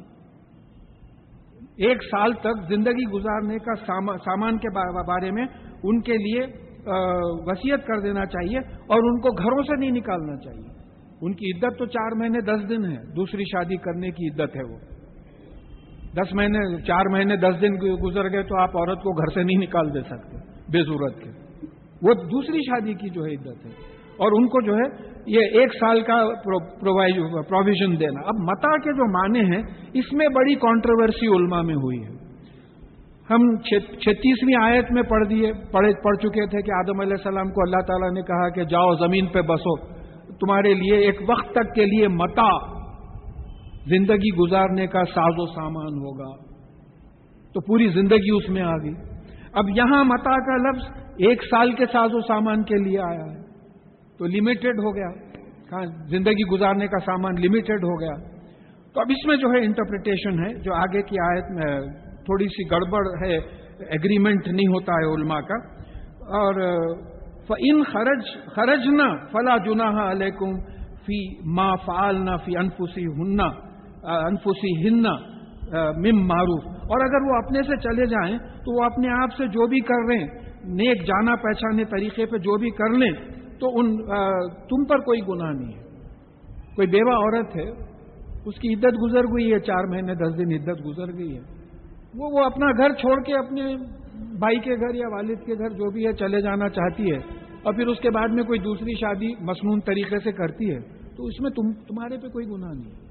ایک 1.78 2.04
سال 2.04 2.34
تک 2.34 2.70
زندگی 2.70 3.06
گزارنے 3.06 3.58
کا 3.58 3.76
سامان 4.18 4.58
کے 4.58 4.70
بارے 5.02 5.32
میں 5.32 5.46
ان 5.84 6.02
کے 6.02 6.14
لیے 6.14 6.70
وسیعت 7.46 7.86
کر 7.86 8.00
دینا 8.00 8.26
چاہیے 8.26 8.58
اور 8.58 8.98
ان 8.98 9.20
کو 9.20 9.44
گھروں 9.44 9.64
سے 9.64 9.76
نہیں 9.80 9.92
نکالنا 9.92 10.38
چاہیے۔ 10.38 10.80
ان 11.22 11.34
کی 11.34 11.58
عدت 11.58 11.78
تو 11.78 11.86
چار 11.86 12.16
مہینے 12.20 12.40
دس 12.42 12.70
دن 12.70 12.86
ہے، 12.86 13.16
دوسری 13.16 13.44
شادی 13.44 13.78
کرنے 13.78 14.12
کی 14.12 14.30
عدت 14.30 14.56
ہے 14.56 14.74
وہ۔ 14.74 14.78
دس 16.14 16.34
مہینے، 16.34 16.82
چار 16.82 17.06
مہینے 17.12 17.36
دس 17.36 17.62
دن 17.62 17.76
گزر 18.06 18.32
گئے 18.32 18.44
تو 18.44 18.58
آپ 18.62 18.70
عورت 18.70 18.98
کو 18.98 19.12
گھر 19.12 19.34
سے 19.34 19.44
نہیں 19.44 19.58
نکال 19.58 19.94
دے 19.94 20.02
سکتے، 20.02 20.38
بے 20.72 20.84
ضرورت 20.84 21.20
کے۔ 21.24 21.30
وہ 22.02 22.14
دوسری 22.14 22.58
شادی 22.58 22.94
کی 22.94 23.10
جو 23.10 23.26
ہے 23.26 23.34
عدت 23.34 23.66
ہے۔ 23.66 23.72
اور 24.18 24.32
ان 24.32 24.48
کو 24.48 24.62
جو 24.62 24.76
ہے 24.76 25.19
یہ 25.28 25.40
ایک 25.40 25.74
سال 25.74 26.02
کا 26.02 26.28
پروویژن 27.50 28.00
دینا۔ 28.00 28.28
اب 28.28 28.36
متا 28.40 28.78
کے 28.78 28.94
جو 28.94 29.12
معنی 29.12 29.56
ہیں، 29.56 29.64
اس 29.94 30.14
میں 30.14 30.28
بڑی 30.36 30.56
کانٹروورسی 30.56 31.28
علماء 31.28 31.62
میں 31.62 31.76
ہوئی 31.76 32.04
ہے۔ 32.04 32.20
ہم 33.30 33.58
چھتیسویں 33.82 34.64
آیت 34.64 34.92
میں 34.92 35.02
پڑھ 35.02 35.28
دیے 35.30 35.54
پڑھ 35.72 36.18
چکے 36.18 36.46
تھے 36.46 36.62
کہ 36.62 36.72
آدم 36.72 37.00
علیہ 37.00 37.14
السلام 37.14 37.48
کو 37.48 37.62
اللہ 37.62 37.82
تعالیٰ 37.88 38.12
نے 38.12 38.22
کہا 38.22 38.50
کہ 38.50 38.64
جاؤ 38.64 38.96
زمین 38.96 39.26
پہ 39.26 39.42
بسو۔ 39.42 39.88
تمہارے 40.34 40.74
لیے 40.74 40.96
ایک 40.96 41.22
وقت 41.30 41.52
تک 41.52 41.74
کے 41.76 41.86
لیے 41.86 42.08
متا 42.08 42.80
زندگی 43.88 44.36
گزارنے 44.36 44.88
کا 44.88 45.04
ساز 45.04 45.34
و 45.38 45.46
سامان 45.46 45.94
ہوگا۔ 45.94 46.50
تو 47.54 47.62
پوری 47.62 47.88
زندگی 47.88 48.36
اس 48.36 48.50
میں 48.50 48.62
آ 48.62 48.78
گئی۔ 48.78 48.94
اب 49.54 49.70
یہاں 49.70 50.04
متا 50.04 50.32
کا 50.32 50.70
لفظ 50.70 51.00
ایک 51.18 51.44
سال 51.44 51.72
کے 51.72 51.86
ساز 51.86 52.10
و 52.14 52.22
سامان 52.22 52.64
کے 52.64 52.76
لیے 52.76 53.00
آیا 53.00 53.34
ہے۔ 53.34 53.39
تو 54.20 54.26
لمیٹڈ 54.26 54.80
ہو 54.84 54.96
گیا۔ 54.96 55.10
ہاں، 55.72 55.86
زندگی 56.10 56.44
گزارنے 56.52 56.88
کا 56.88 57.00
سامان 57.00 57.36
لمیٹڈ 57.42 57.84
ہو 57.84 58.02
گیا۔ 58.02 58.16
تو 58.94 59.02
اب 59.02 59.08
اس 59.10 59.26
میں 59.28 59.38
جو 59.38 59.48
ہے 59.48 59.66
انٹرپریٹیشن 59.66 60.44
ہے، 60.46 60.54
جو 60.54 60.74
آگے 60.74 61.02
کی 61.02 61.16
آیت 61.20 61.52
میں 61.52 61.82
تھوڑی 62.06 62.48
سی 62.48 62.72
گڑبڑ 62.72 63.26
ہے 63.26 63.38
ایگریمنٹ 63.90 64.48
نہیں 64.48 64.68
ہوتا 64.68 64.94
ہے 64.94 65.14
علماء 65.14 65.40
کا۔ 65.40 65.56
اور 66.40 66.54
ان 67.60 67.84
خرج 67.84 68.26
خرج 68.56 68.88
نہ 68.88 69.26
فلا 69.32 69.58
جنا 69.58 70.12
علیکم 70.12 70.60
فی 71.06 71.40
ما 71.56 71.76
فعال 71.76 72.26
فی 72.46 72.58
انفسی 72.58 73.06
ہننا 73.06 73.48
انفسی 74.26 74.88
ہننا 74.88 75.16
مم 75.98 76.28
معروف۔ 76.28 76.68
اور 76.68 77.02
اگر 77.02 77.30
وہ 77.30 77.46
اپنے 77.46 77.64
سے 77.64 77.78
چلے 77.78 78.06
جائیں، 78.06 78.38
تو 78.38 78.80
وہ 78.80 78.86
اپنے 78.86 79.08
آپ 79.24 79.30
سے 79.38 79.48
جو 79.48 79.68
بھی 79.68 79.80
کر 79.80 80.08
رہے 80.10 80.18
ہیں، 80.18 80.28
نیک 80.66 81.02
جانا 81.08 81.36
پہچانے 81.36 81.84
طریقے 81.86 82.26
پہ 82.26 82.38
جو 82.38 82.58
بھی 82.58 82.70
کر 82.70 82.98
لیں 82.98 83.39
تو 83.60 83.80
ان 83.80 83.98
تم 84.70 84.86
پر 84.86 84.98
کوئی 84.98 85.22
گناہ 85.28 85.52
نہیں 85.52 85.78
ہے۔ 85.78 85.84
کوئی 86.76 86.88
بیوہ 86.88 87.12
عورت 87.12 87.56
ہے، 87.56 87.70
اس 88.46 88.60
کی 88.60 88.74
عدت 88.74 88.94
گزر 89.04 89.24
گئی 89.24 89.54
ہے، 89.54 89.60
چار 89.60 89.84
مہینے، 89.84 90.14
دس 90.16 90.38
دن 90.38 90.54
عدت 90.54 90.86
گزر 90.86 91.18
گئی 91.18 91.38
ہے۔ 91.38 91.42
وہ 92.16 92.30
وہ 92.32 92.46
اپنا 92.46 92.66
گھر 92.78 92.94
چھوڑ 92.94 93.24
کے 93.24 93.34
اپنے 93.34 93.76
بھائی 94.16 94.60
کے 94.60 94.76
گھر 94.76 94.96
یا 94.96 95.08
والد 95.12 95.46
کے 95.46 95.54
گھر 95.54 95.70
جو 95.70 95.92
بھی 95.92 96.08
ہے 96.08 96.14
چلے 96.14 96.42
جانا 96.42 96.70
چاہتی 96.70 97.12
ہے۔ 97.12 97.18
اور 97.64 97.74
پھر 97.74 97.88
اس 97.88 98.00
کے 98.00 98.10
بعد 98.10 98.28
میں 98.28 98.44
کوئی 98.44 98.60
دوسری 98.60 98.96
شادی 99.00 99.28
مصنون 99.40 99.80
طریقے 99.80 100.20
سے 100.24 100.32
کرتی 100.32 100.72
ہے۔ 100.72 100.80
تو 101.16 101.26
اس 101.26 101.42
میں 101.42 101.50
تم، 101.50 101.72
تمہارے 101.72 102.18
پہ 102.18 102.28
کوئی 102.28 102.46
گناہ 102.46 102.72
نہیں۔ 102.74 102.92
ہے 102.92 103.09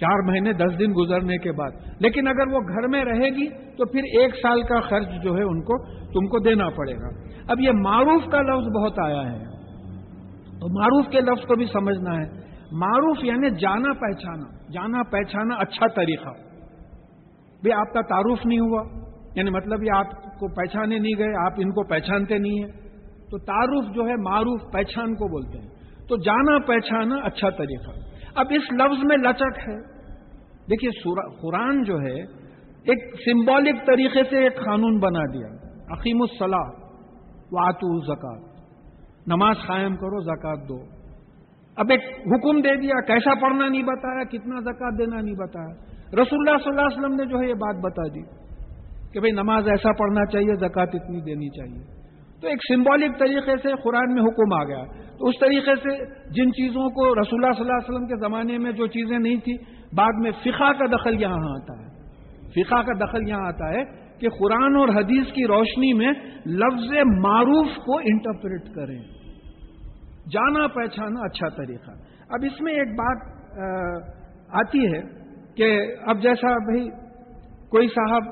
چار 0.00 0.28
مہینے، 0.28 0.52
دس 0.52 0.78
دن 0.78 0.92
گزرنے 0.96 1.38
کے 1.38 1.52
بعد۔ 1.52 1.70
لیکن 2.00 2.28
اگر 2.28 2.52
وہ 2.52 2.60
گھر 2.60 2.88
میں 2.88 3.04
رہے 3.04 3.28
گی 3.28 3.48
تو 3.48 3.86
پھر 3.86 4.00
ایک 4.20 4.34
سال 4.34 4.62
کا 4.62 4.80
خرچ 4.80 5.08
جو 5.22 5.36
ہے 5.36 5.42
ان 5.42 5.60
کو، 5.62 5.84
تم 5.94 6.26
کو 6.26 6.38
دینا 6.38 6.68
پڑے 6.68 6.92
گا۔ 6.92 7.08
اب 7.48 7.60
یہ 7.60 7.70
معروف 7.72 8.22
کا 8.30 8.42
لفظ 8.42 8.76
بہت 8.76 8.98
آیا 9.04 9.32
ہے۔ 9.32 9.44
تو 10.60 10.80
معروف 10.80 11.06
کے 11.06 11.20
لفظ 11.20 11.46
کو 11.46 11.54
بھی 11.54 11.64
سمجھنا 11.64 12.16
ہے۔ 12.16 12.48
معروف 12.72 13.24
یعنی 13.24 13.50
جانا 13.50 13.92
پہچانا 13.92 14.72
جانا 14.72 15.02
پہچانا 15.02 15.54
اچھا 15.54 15.86
طریقہ۔ 15.86 16.28
بھی 17.62 17.72
آپ 17.72 17.92
کا 17.92 18.00
تعارف 18.00 18.46
نہیں 18.46 18.60
ہوا 18.60 18.82
یعنی 19.34 19.50
مطلب 19.50 19.82
یہ 19.82 19.90
آپ 19.96 20.10
کو 20.10 20.54
پہچانے 20.54 20.98
نہیں 20.98 21.18
گئے، 21.18 21.46
آپ 21.46 21.52
ان 21.56 21.70
کو 21.70 21.88
پہچانتے 21.88 22.38
نہیں 22.38 22.64
ہیں۔ 22.64 22.72
تو 23.30 23.38
تعارف 23.38 23.94
جو 23.94 24.02
ہے 24.02 24.14
معروف 24.16 24.72
پہچان 24.72 25.14
کو 25.14 25.28
بولتے 25.28 25.58
ہیں۔ 25.58 25.68
تو 26.08 26.16
جانا 26.16 26.58
پہچانا 26.58 27.16
اچھا 27.24 27.50
طریقہ۔ 27.50 28.07
اب 28.34 28.46
اس 28.50 28.72
لفظ 28.72 29.04
میں 29.04 29.16
لچک 29.16 29.68
ہے۔ 29.68 29.98
دیکھیے 30.70 30.90
قرآن 31.40 31.82
جو 31.82 32.00
ہے، 32.00 32.22
ایک 32.78 33.14
سمبولک 33.14 33.86
طریقے 33.86 34.22
سے 34.30 34.38
ایک 34.38 34.56
قانون 34.64 34.98
بنا 34.98 35.22
دیا۔ 35.32 35.48
عقیم 35.92 36.22
الصلاح 36.22 36.68
واتو 37.52 38.14
زکات 38.14 38.48
نماز 39.26 39.56
قائم 39.66 39.96
کرو 39.96 40.20
زکات 40.20 40.68
دو۔ 40.68 40.98
اب 41.76 41.86
ایک 41.90 42.00
حکم 42.04 42.60
دے 42.60 42.76
دیا، 42.76 43.00
کیسا 43.00 43.34
پڑھنا 43.34 43.68
نہیں 43.68 43.82
بتایا، 43.82 44.24
کتنا 44.24 44.60
زکات 44.60 44.98
دینا 44.98 45.20
نہیں 45.20 45.34
بتایا۔ 45.34 45.74
رسول 46.22 46.48
اللہ 46.48 46.58
صلی 46.58 46.70
اللہ 46.70 46.80
علیہ 46.80 46.98
وسلم 46.98 47.14
نے 47.14 47.24
جو 47.26 47.40
ہے 47.40 47.48
یہ 47.48 47.54
بات 47.54 47.76
بتا 47.76 48.02
دی 48.14 48.22
کہ 49.12 49.20
بھئی 49.20 49.32
نماز 49.32 49.68
ایسا 49.68 49.92
پڑھنا 49.92 50.24
چاہیے 50.26 50.54
زکات 50.54 50.88
اتنی 50.94 51.20
دینی 51.20 51.48
چاہیے۔ 51.48 51.97
تو 52.42 52.48
ایک 52.48 52.64
سمبولک 52.68 53.18
طریقے 53.18 53.56
سے 53.62 53.72
قرآن 53.82 54.14
میں 54.14 54.22
حکم 54.22 54.52
آ 54.54 54.64
گیا۔ 54.64 54.82
تو 55.18 55.28
اس 55.28 55.38
طریقے 55.40 55.74
سے 55.74 55.94
جن 56.32 56.52
چیزوں 56.52 56.88
کو 56.90 57.06
رسول 57.14 57.44
اللہ 57.44 57.54
صلی 57.54 57.64
اللہ 57.64 57.78
علیہ 57.78 57.88
وسلم 57.88 58.06
کے 58.06 58.18
زمانے 58.20 58.58
میں 58.58 58.72
جو 58.72 58.86
چیزیں 58.86 59.18
نہیں 59.18 59.36
تھی 59.36 59.56
بعد 59.96 60.20
میں 60.22 60.30
فقہ 60.30 60.72
کا 60.72 60.86
دخل 60.92 61.20
یہاں 61.22 61.48
آتا 61.54 61.78
ہے۔ 61.78 61.86
فقہ 62.50 62.82
کا 62.82 62.92
دخل 63.00 63.28
یہاں 63.28 63.46
آتا 63.46 63.68
ہے 63.68 63.82
کہ 64.20 64.28
قرآن 64.28 64.76
اور 64.76 64.88
حدیث 64.88 65.32
کی 65.32 65.46
روشنی 65.46 65.92
میں 65.92 66.12
لفظ 66.62 66.92
معروف 67.24 67.76
کو 67.86 67.98
انٹرپریٹ 68.04 68.74
کریں۔ 68.74 68.98
جانا 70.32 70.66
پہچانا 70.66 71.24
اچھا 71.24 71.48
طریقہ۔ 71.48 71.90
اب 72.30 72.44
اس 72.44 72.60
میں 72.60 72.72
ایک 72.74 72.94
بات 72.94 73.26
آتی 74.62 74.86
ہے 74.86 75.00
کہ 75.56 75.68
اب 76.06 76.22
جیسا 76.22 76.52
بھائی 76.64 76.88
کوئی 77.70 77.88
صاحب 77.88 78.22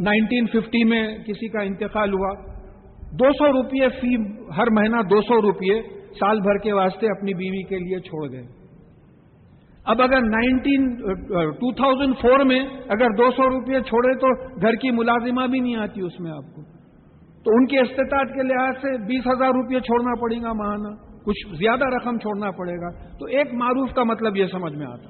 نائنٹین 0.00 0.46
ففٹی 0.46 0.84
میں 0.84 1.02
کسی 1.26 1.48
کا 1.48 1.62
انتقال 1.62 2.12
ہوا۔ 2.12 2.30
دو 3.12 3.32
سو 3.32 3.52
روپئے 3.52 3.88
فی 3.88 4.14
ہر 4.56 4.70
مہینہ 4.70 4.96
دو 5.10 5.20
سو 5.20 5.42
روپئے 5.42 5.82
سال 6.20 6.40
بھر 6.40 6.56
کے 6.56 6.72
واسطے 6.72 7.06
اپنی 7.06 7.34
بیوی 7.34 7.62
کے 7.62 7.78
لیے 7.78 8.00
چھوڑ 8.00 8.32
گئے۔ 8.32 8.42
اب 9.84 10.02
اگر 10.02 10.20
نائنٹین 10.20 10.96
ٹو 11.50 11.72
تھاؤزینڈ 11.72 12.14
فور 12.22 12.44
میں 12.44 12.60
اگر 12.88 13.10
دو 13.10 13.30
سو 13.30 13.50
روپئے 13.50 13.80
چھوڑے 13.80 14.14
تو 14.14 14.60
گھر 14.60 14.74
کی 14.74 14.90
ملازمہ 14.90 15.46
بھی 15.46 15.60
نہیں 15.60 15.76
آتی 15.76 16.00
اس 16.00 16.20
میں 16.20 16.30
آپ 16.30 16.54
کو۔ 16.56 16.62
تو 17.44 17.50
ان 17.50 17.66
کی 17.66 17.78
استطاعت 17.78 18.34
کے 18.34 18.42
لحاظ 18.42 18.74
سے 18.82 18.96
بیس 19.06 19.26
ہزار 19.26 19.48
روپئے 19.48 19.80
چھوڑنا 19.80 20.14
پڑے 20.20 20.36
گا 20.36 20.52
ماہانہ، 20.52 20.94
کچھ 21.24 21.54
زیادہ 21.56 21.84
رقم 21.84 22.18
چھوڑنا 22.18 22.50
پڑے 22.50 22.76
گا۔ 22.76 23.18
تو 23.18 23.26
ایک 23.26 23.54
معروف 23.54 23.92
کا 23.94 24.02
مطلب 24.02 24.36
یہ 24.36 24.46
سمجھ 24.46 24.76
میں 24.76 24.86
آتا 24.86 25.08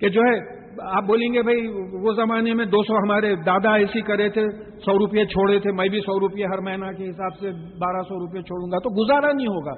کہ 0.00 0.08
جو 0.08 0.20
ہے 0.20 0.65
آپ 0.78 1.04
بولیں 1.06 1.32
گے 1.34 1.42
بھائی، 1.42 1.66
وہ 2.02 2.12
زمانے 2.14 2.54
میں 2.54 2.64
دو 2.66 2.82
سو 2.82 2.96
ہمارے 2.96 3.34
دادا 3.46 3.74
ایسی 3.76 4.00
کرے 4.02 4.28
تھے، 4.28 4.44
سو 4.84 4.98
روپئے 4.98 5.24
چھوڑے 5.26 5.58
تھے، 5.60 5.72
میں 5.72 5.88
بھی 5.88 6.00
سو 6.00 6.18
روپئے 6.20 6.44
ہر 6.44 6.60
مہینہ 6.66 6.90
کے 6.96 7.08
حساب 7.08 7.38
سے 7.40 7.50
بارہ 7.80 8.02
سو 8.08 8.18
روپئے 8.20 8.42
چھوڑوں 8.42 8.70
گا، 8.72 8.78
تو 8.78 8.90
گزارا 8.96 9.32
نہیں 9.32 9.46
ہوگا۔ 9.48 9.74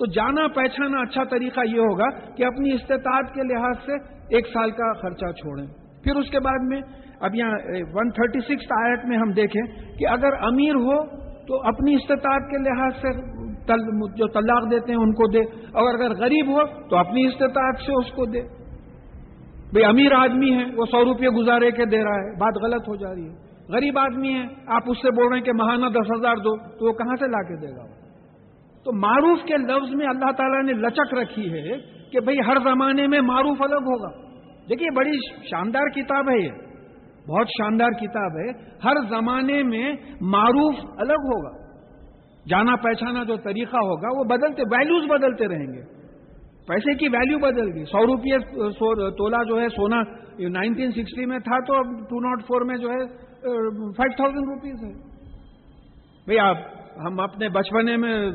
تو 0.00 0.06
جانا، 0.12 0.46
پہچانا 0.54 1.00
اچھا 1.00 1.24
طریقہ 1.30 1.60
یہ 1.66 1.80
ہوگا 1.80 2.08
کہ 2.36 2.44
اپنی 2.44 2.72
استطاعت 2.74 3.34
کے 3.34 3.42
لحاظ 3.48 3.76
سے 3.86 3.98
ایک 4.36 4.46
سال 4.52 4.70
کا 4.78 4.92
خرچہ 5.00 5.30
چھوڑیں۔ 5.40 5.66
پھر 6.04 6.16
اس 6.16 6.30
کے 6.30 6.40
بعد 6.40 6.64
میں، 6.68 6.80
اب 7.20 7.34
یہاں 7.34 7.82
ون 7.94 8.10
تھرٹی 8.12 8.40
سکس 8.46 8.72
آیت 8.78 9.04
میں 9.08 9.18
ہم 9.18 9.32
دیکھیں 9.32 9.62
کہ 9.98 10.08
اگر 10.08 10.40
امیر 10.46 10.80
ہو 10.86 10.96
تو 11.46 11.60
اپنی 11.68 11.94
استطاعت 11.94 12.50
کے 12.50 12.62
لحاظ 12.62 12.92
سے 13.02 13.10
جو 14.18 14.26
طلاق 14.34 14.70
دیتے 14.70 14.92
ہیں 14.92 14.98
ان 15.00 15.12
کو 15.12 15.30
دے، 15.32 15.40
اور 15.72 15.94
اگر 15.94 16.14
غریب 16.20 16.48
ہو 16.48 16.66
تو 16.88 16.96
اپنی 16.96 17.26
استطاعت 17.26 17.86
سے 17.86 17.92
اس 17.98 18.10
کو 18.12 18.24
دے۔ 18.32 18.40
بھائی 19.72 19.84
امیر 19.84 20.12
آدمی 20.12 20.50
ہے، 20.52 20.64
وہ 20.76 20.84
سو 20.86 21.04
روپئے 21.04 21.28
گزارے 21.28 21.70
کے 21.70 21.84
دے 21.84 22.04
رہا 22.04 22.14
ہے، 22.14 22.38
بات 22.38 22.62
غلط 22.62 22.88
ہو 22.88 22.96
جا 22.96 23.14
رہی 23.14 23.28
ہے۔ 23.28 23.52
غریب 23.68 23.98
آدمی 23.98 24.34
ہے، 24.34 24.44
آپ 24.66 24.82
اس 24.86 24.98
سے 24.98 25.10
بول 25.10 25.28
رہے 25.28 25.36
ہیں 25.36 25.44
کہ 25.44 25.52
ماہانہ 25.52 25.86
دس 25.86 26.18
ہزار 26.18 26.36
دو، 26.36 26.78
تو 26.78 26.86
وہ 26.86 26.92
کہاں 26.92 27.16
سے 27.16 27.26
لا 27.26 27.42
کے 27.42 27.66
دے 27.66 27.76
گا؟ 27.76 27.84
تو 28.84 28.92
معروف 28.92 29.38
کے 29.42 29.54
لفظ 29.56 29.94
میں 29.94 30.06
اللہ 30.06 30.30
تعالیٰ 30.32 30.62
نے 30.64 30.72
لچک 30.72 31.14
رکھی 31.14 31.52
ہے 31.52 31.78
کہ 32.10 32.20
بھئی 32.20 32.38
ہر 32.46 32.56
زمانے 32.64 33.06
میں 33.06 33.20
معروف 33.20 33.62
الگ 33.62 33.74
ہوگا۔ 33.74 34.28
دیکھیے، 34.68 34.88
بڑی 34.96 35.10
شاندار 35.50 35.88
کتاب 35.88 36.30
ہے 36.30 36.44
یہ۔ 36.44 36.50
بہت 37.28 37.46
شاندار 37.58 37.88
کتاب 37.88 38.30
ہے۔ 38.30 38.50
ہر 38.84 38.96
زمانے 39.10 39.62
میں 39.62 39.94
معروف 40.20 40.74
الگ 40.98 41.12
ہوگا۔ 41.12 41.62
جانا 42.50 42.76
پہچانا 42.76 43.24
جو 43.24 43.36
طریقہ 43.36 43.76
ہوگا، 43.76 44.18
وہ 44.18 44.24
بدلتے 44.24 44.62
ویلوز 44.62 45.10
بدلتے 45.10 45.48
رہیں 45.48 45.72
گے۔ 45.72 46.01
پیسے 46.68 46.94
کی 46.94 47.08
ویلیو 47.08 47.38
بدل 47.38 47.74
گئی۔ 47.74 47.84
سو 47.84 48.06
روپئے 48.06 48.38
تولا 49.10 49.42
جو 49.42 49.60
ہے 49.60 49.68
سونا 49.68 50.02
نائنٹین 50.48 50.90
سکسٹی 50.90 51.26
میں 51.26 51.38
تھا 51.38 51.64
تو 51.64 51.74
اب 51.74 51.86
ٹو 52.10 52.20
ناٹ 52.20 52.42
فور 52.42 52.60
میں 52.60 52.76
جو 52.76 52.88
ہے 52.88 53.06
فائیو 53.96 54.16
تھاؤزینڈ 54.16 54.48
روپیز 54.48 54.84
ہے۔ 54.84 54.92
بھئی 56.26 56.38
آپ، 56.38 56.56
ہم 57.06 57.20
اپنے 57.20 57.48
بچپنے 57.48 57.96
میں 57.96 58.30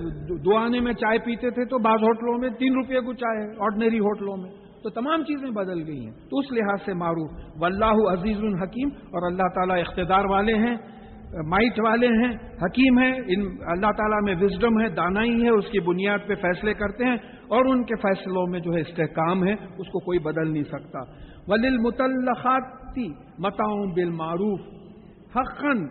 دو 0.46 0.57
آنے 0.57 0.79
میں 0.79 0.93
چائے 0.93 1.17
پیتے 1.19 1.50
تھے 1.50 1.65
تو 1.65 1.77
بعض 1.77 2.03
ہوٹلوں 2.03 2.38
میں 2.38 2.50
تین 2.50 2.74
روپئے 2.74 3.00
کو 3.00 3.13
چائے 3.13 3.50
آرڈنری 3.60 4.00
ہوٹلوں 4.00 4.38
میں۔ 4.38 4.51
تو 4.84 4.89
تمام 4.89 5.24
چیزیں 5.24 5.50
بدل 5.50 5.88
گئی 5.88 6.05
ہیں۔ 6.05 6.13
تو 6.29 6.38
اس 6.38 6.51
لحاظ 6.51 6.86
سے 6.86 6.93
معروف۔ 6.93 7.29
واللہ 7.60 8.19
عزیز 8.19 8.38
الحکیم 8.38 8.89
اور 8.93 9.31
اللہ 9.31 9.48
تعالیٰ 9.55 9.77
اقتدار 9.77 10.25
والے 10.25 10.53
ہیں۔ 10.53 10.75
مائٹ 11.34 11.79
والے 11.79 12.07
ہیں، 12.07 12.38
حکیم 12.62 12.98
ہیں، 12.98 13.12
ان 13.12 13.41
اللہ 13.67 13.91
تعالیٰ 13.98 14.22
میں 14.24 14.36
وزڈم 14.41 14.81
ہے، 14.81 14.89
دانائی 14.89 15.43
ہے، 15.43 15.50
اس 15.50 15.65
کی 15.65 15.79
بنیاد 15.79 16.17
پہ 16.27 16.36
فیصلے 16.36 16.74
کرتے 16.74 17.05
ہیں 17.05 17.17
اور 17.48 17.65
ان 17.65 17.84
کے 17.84 17.96
فیصلوں 17.96 18.48
میں 18.48 18.60
جو 18.60 18.74
ہے 18.74 18.81
استحکام 18.81 19.48
ہے، 19.48 19.53
اس 19.53 19.88
کو 19.88 20.00
کوئی 20.00 20.19
بدل 20.19 20.51
نہیں 20.51 20.63
سکتا۔ 20.63 21.00
ولیل 21.48 21.77
متعلقاتی 21.77 23.07
متاؤں 23.39 23.86
بالمعروف 23.96 24.60
حقن 25.36 25.88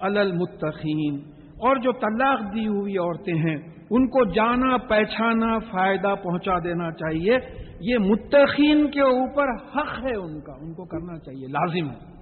المتقین 0.00 1.14
اور 1.38 1.76
جو 1.76 1.92
طلاق 1.92 2.54
دی 2.54 2.66
ہوئی 2.66 2.98
عورتیں 2.98 3.34
ہیں، 3.34 3.56
ان 3.90 4.06
کو 4.06 4.24
جانا، 4.24 4.76
پہچانا، 4.76 5.58
فائدہ 5.58 6.14
پہنچا 6.22 6.58
دینا 6.58 6.92
چاہیے۔ 6.92 7.38
یہ 7.80 7.98
متقین 7.98 8.90
کے 8.90 9.00
اوپر 9.00 9.44
حق 9.44 10.04
ہے 10.04 10.16
ان 10.16 10.40
کا، 10.40 10.52
ان 10.52 10.72
کو 10.74 10.84
کرنا 10.84 11.18
چاہیے، 11.18 11.46
لازم 11.46 11.90
ہے۔ 11.90 12.16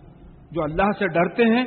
جو 0.52 0.62
اللہ 0.62 0.90
سے 0.99 1.08
ڈرتے 1.08 1.44
ہیں 1.44 1.64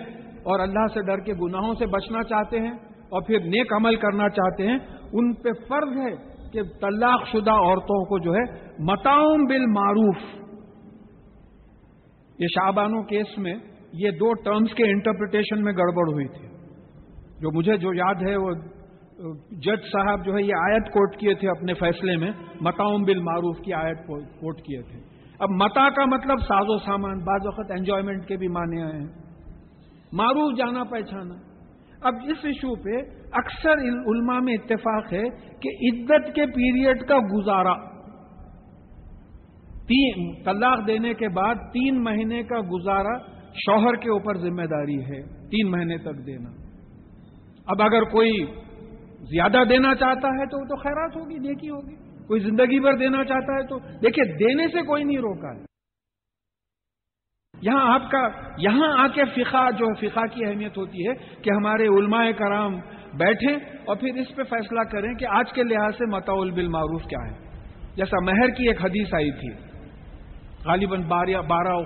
اور 0.47 0.59
اللہ 0.59 0.87
سے 0.93 1.01
ڈر 1.01 1.19
کے 1.19 1.33
گناہوں 1.33 1.73
سے 1.73 1.85
بچنا 1.85 2.23
چاہتے 2.23 2.59
ہیں 2.59 2.71
اور 3.09 3.21
پھر 3.21 3.39
نیک 3.39 3.73
عمل 3.73 3.95
کرنا 3.95 4.29
چاہتے 4.29 4.67
ہیں، 4.67 4.77
ان 5.13 5.33
پہ 5.33 5.51
فرض 5.67 5.97
ہے 5.97 6.11
کہ 6.53 6.63
طلاق 6.81 7.27
شدہ 7.27 7.51
عورتوں 7.51 8.05
کو 8.05 8.19
جو 8.19 8.33
ہے 8.33 8.43
متاؤں 8.79 9.47
بل 9.49 9.65
معروف 9.65 10.17
یہ 12.39 12.47
شابانوں 12.47 13.03
کیس 13.03 13.37
میں 13.37 13.53
یہ 13.93 14.11
دو 14.11 14.33
ٹرمز 14.33 14.73
کے 14.73 14.83
انٹرپریٹیشن 14.83 15.63
میں 15.63 15.73
گڑبڑ 15.73 16.13
ہوئی 16.13 16.27
تھی۔ 16.27 16.47
جو 17.39 17.51
مجھے 17.51 17.77
جو 17.77 17.93
یاد 17.93 18.15
ہے، 18.27 18.35
وہ 18.35 18.51
جج 19.51 19.85
صاحب 19.93 20.25
جو 20.25 20.35
ہے 20.35 20.41
یہ 20.41 20.53
آیت 20.59 20.87
کوٹ 20.87 21.15
کیے 21.15 21.33
تھے 21.33 21.49
اپنے 21.49 21.73
فیصلے 21.73 22.15
میں 22.17 22.31
متاؤں 22.61 22.99
بل 22.99 23.21
معروف 23.21 23.57
کی 23.57 23.73
آیت 23.73 24.07
کوٹ 24.39 24.61
کیے 24.61 24.81
تھے۔ 24.81 24.99
اب 25.39 25.49
متا 25.49 25.89
کا 25.89 26.05
مطلب 26.05 26.39
ساز 26.39 26.65
و 26.67 26.77
سامان، 26.77 27.23
بعض 27.23 27.47
وقت 27.47 27.71
انجوائمنٹ 27.71 28.27
کے 28.27 28.37
بھی 28.37 28.47
مانے 28.47 28.83
آئے 28.83 28.99
ہیں۔ 28.99 29.26
معروف 30.11 30.57
جانا 30.57 30.83
پہچانا۔ 30.83 31.35
اب 32.01 32.13
اس 32.23 32.37
ایشو 32.43 32.75
پہ 32.75 33.19
اکثر 33.31 33.77
علماء 33.79 34.39
میں 34.39 34.53
اتفاق 34.53 35.13
ہے 35.13 35.23
کہ 35.59 35.69
عدت 35.69 36.35
کے 36.35 36.45
پیریڈ 36.45 37.07
کا 37.07 37.17
گزارا۔ 37.17 37.73
تین، 39.87 40.43
طلاق 40.43 40.87
دینے 40.87 41.13
کے 41.13 41.29
بعد 41.29 41.55
تین 41.55 42.03
مہینے 42.03 42.43
کا 42.43 42.59
گزارا 42.59 43.17
شوہر 43.53 43.95
کے 43.95 44.09
اوپر 44.09 44.37
ذمہ 44.37 44.63
داری 44.63 45.01
ہے، 45.01 45.21
تین 45.49 45.71
مہینے 45.71 45.97
تک 45.97 46.25
دینا۔ 46.25 46.49
اب 47.65 47.81
اگر 47.81 48.03
کوئی 48.03 48.45
زیادہ 49.21 49.63
دینا 49.69 49.95
چاہتا 49.95 50.27
ہے 50.27 50.45
تو 50.45 50.59
وہ 50.59 50.65
تو 50.65 50.75
خیرات 50.75 51.15
ہوگی، 51.15 51.37
نیکی 51.37 51.69
ہوگی۔ 51.69 51.95
کوئی 52.27 52.39
زندگی 52.39 52.79
بھر 52.79 52.97
دینا 52.97 53.23
چاہتا 53.23 53.53
ہے 53.53 53.67
تو، 53.67 53.79
دیکھیے، 53.79 54.33
دینے 54.33 54.67
سے 54.67 54.81
کوئی 54.81 55.03
نہیں 55.03 55.17
روکا۔ 55.17 55.55
ہے 55.55 55.76
یہاں 57.61 57.93
آپ 57.93 58.11
کا 58.11 58.27
یہاں 58.57 59.03
آ 59.03 59.07
کے 59.07 59.25
فقہ 59.25 59.71
جو 59.77 59.85
فقہ 59.95 60.25
کی 60.31 60.45
اہمیت 60.45 60.77
ہوتی 60.77 61.07
ہے 61.07 61.13
کہ 61.41 61.49
ہمارے 61.49 61.87
علماء 61.87 62.31
کرام 62.37 62.75
بیٹھیں 63.13 63.55
اور 63.85 63.95
پھر 63.95 64.15
اس 64.15 64.35
پہ 64.35 64.43
فیصلہ 64.43 64.79
کریں 64.79 65.13
کہ 65.13 65.25
آج 65.25 65.51
کے 65.53 65.63
لحاظ 65.63 65.93
سے 65.97 66.05
متاول 66.05 66.51
بالمعروف 66.51 67.03
کیا 67.03 67.31
ہے۔ 67.31 67.47
جیسا 67.95 68.23
مہر 68.23 68.49
کی 68.49 68.67
ایک 68.67 68.85
حدیث 68.85 69.13
آئی 69.13 69.31
تھی۔ 69.31 69.67
غالباً 70.65 71.01
بارہ 71.01 71.41
بارہ 71.47 71.81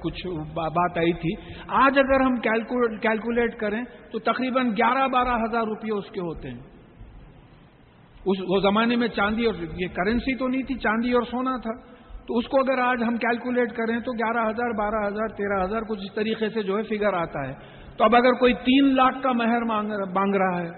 کچھ 0.00 0.26
بات 0.54 0.98
آئی 0.98 1.12
تھی۔ 1.12 1.52
آج 1.68 1.98
اگر 1.98 2.20
ہم 2.20 2.36
کیلکولیٹ 2.96 3.56
کریں 3.56 3.84
تو 4.12 4.18
تقریباً 4.18 4.70
گیارہ 4.70 5.08
بارہ 5.08 5.28
ہزار 5.28 5.62
روپے 5.62 5.92
اس 5.92 6.10
کے 6.10 6.20
ہوتے 6.20 6.50
ہیں۔ 6.50 6.60
اس 8.26 8.38
وہ 8.48 8.60
زمانے 8.60 8.96
میں 8.96 9.08
چاندی 9.08 9.44
اور 9.44 9.54
یہ 9.54 9.86
کرنسی 9.94 10.36
تو 10.36 10.48
نہیں 10.48 10.62
تھی، 10.62 10.74
چاندی 10.74 11.12
اور 11.12 11.22
سونا 11.22 11.56
تھا۔ 11.56 11.93
تو 12.28 12.38
اس 12.38 12.48
کو 12.48 12.60
اگر 12.60 12.78
آج 12.78 13.02
ہم 13.02 13.16
کیلکولیٹ 13.16 13.72
کریں 13.72 14.00
تو 14.00 14.12
گیارہ 14.12 14.50
ہزار، 14.50 14.70
بارہ 14.78 15.06
ہزار، 15.06 15.28
تیرہ 15.28 15.64
ہزار 15.64 15.80
کچھ 15.80 16.00
اس 16.02 16.14
طریقے 16.14 16.48
سے 16.48 16.62
جو 16.62 16.78
ہے 16.78 16.82
فگر 16.82 17.14
آتا 17.14 17.48
ہے۔ 17.48 17.52
تو 17.96 18.04
اب 18.04 18.16
اگر 18.16 18.32
کوئی 18.32 18.54
تین 18.54 18.94
لاکھ 18.94 19.22
کا 19.22 19.32
مہر 19.32 19.62
مانگ 19.62 20.34
رہا 20.34 20.60
ہے، 20.60 20.70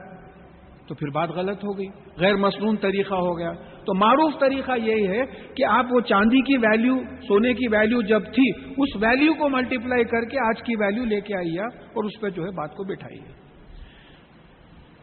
تو 0.89 0.95
پھر 0.95 1.09
بات 1.09 1.29
غلط 1.29 1.65
ہو 1.65 1.79
گئی۔ 1.79 1.87
غیر 2.19 2.37
مصنون 2.37 2.77
طریقہ 2.77 3.15
ہو 3.15 3.39
گیا۔ 3.39 3.53
تو 3.87 3.95
معروف 3.95 4.33
طریقہ 4.41 4.73
یہی 4.83 5.09
ہے 5.09 5.23
کہ 5.55 5.65
آپ 5.65 5.87
وہ 5.91 6.01
چاندی 6.01 6.41
کی 6.41 6.57
ویلیو 6.57 6.99
سونے 7.29 7.55
کی 7.55 7.69
ویلیو 7.69 8.03
جب 8.03 8.21
تھی، 8.23 8.51
اس 8.51 9.03
ویلیو 9.03 9.35
کو 9.35 9.49
ملٹیپلائی 9.49 10.05
کر 10.05 10.25
کے 10.25 10.49
آج 10.49 10.63
کی 10.63 10.75
ویلیو 10.81 11.05
لے 11.05 11.21
کے 11.21 11.37
آئیے 11.37 11.61
اور 11.61 12.05
اس 12.05 12.21
پہ 12.21 12.29
جو 12.29 12.45
ہے 12.45 12.51
بات 12.51 12.75
کو 12.75 12.85
بٹھائیے۔ 12.85 13.46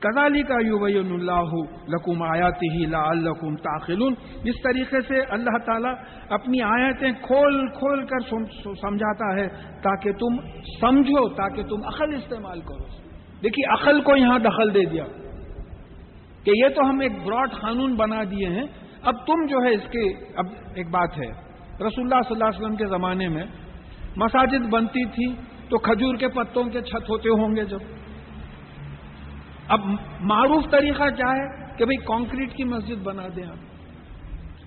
کزالی 0.03 0.43
کا 0.43 0.55
یوبین 0.65 1.13
اللہ 1.13 1.53
لکم 1.87 2.23
آیاتی 2.23 2.69
ہی 2.69 2.85
لا 2.85 3.09
الکم 3.09 3.55
تاخل 3.55 4.13
جس 4.43 4.63
طریقے 4.63 5.01
سے 5.01 5.21
اللہ 5.29 5.57
تعالیٰ 5.65 5.93
اپنی 6.29 6.61
آیتیں 6.61 7.11
کھول 7.11 7.67
کھول 7.67 8.05
کر 8.05 8.19
سمجھاتا 8.81 9.35
ہے 9.35 9.47
تاکہ 9.81 10.11
تم 10.11 10.35
سمجھو، 10.81 11.29
تاکہ 11.29 11.63
تم 11.63 11.85
عقل 11.85 12.15
استعمال 12.15 12.61
کرو۔ 12.61 12.83
دیکھیے، 13.43 13.73
عقل 13.73 14.01
کو 14.01 14.15
یہاں 14.15 14.39
دخل 14.39 14.73
دے 14.73 14.85
دیا۔ 14.85 15.03
کہ 16.43 16.51
یہ 16.55 16.67
تو 16.75 16.89
ہم 16.89 16.99
ایک 16.99 17.11
براڈ 17.23 17.51
قانون 17.51 17.95
بنا 17.95 18.23
دیے 18.23 18.47
ہیں۔ 18.47 18.65
اب 19.01 19.13
تم 19.25 19.45
جو 19.45 19.57
ہے 19.63 19.73
اس 19.73 19.91
کے، 19.91 20.25
اب 20.37 20.45
ایک 20.75 20.89
بات 20.89 21.17
ہے۔ 21.17 21.29
رسول 21.73 22.03
اللہ 22.03 22.21
صلی 22.27 22.33
اللہ 22.33 22.43
علیہ 22.43 22.61
وسلم 22.61 22.75
کے 22.75 22.85
زمانے 22.85 23.29
میں 23.29 23.43
مساجد 24.15 24.69
بنتی 24.69 25.05
تھی 25.05 25.35
تو 25.69 25.77
کھجور 25.77 26.15
کے 26.15 26.27
پتوں 26.27 26.63
کے 26.63 26.81
چھت 26.81 27.09
ہوتے 27.09 27.29
ہوں 27.29 27.55
گے 27.55 27.65
جب۔ 27.65 27.79
اب 29.73 29.79
معروف 30.19 30.63
طریقہ 30.71 31.03
کیا 31.03 31.31
ہے 31.31 31.75
کہ 31.77 31.85
بھئی 31.85 31.97
کانکریٹ 31.97 32.53
کی 32.53 32.63
مسجد 32.63 33.03
بنا 33.03 33.23
دیں 33.35 33.43
آپ 33.43 33.57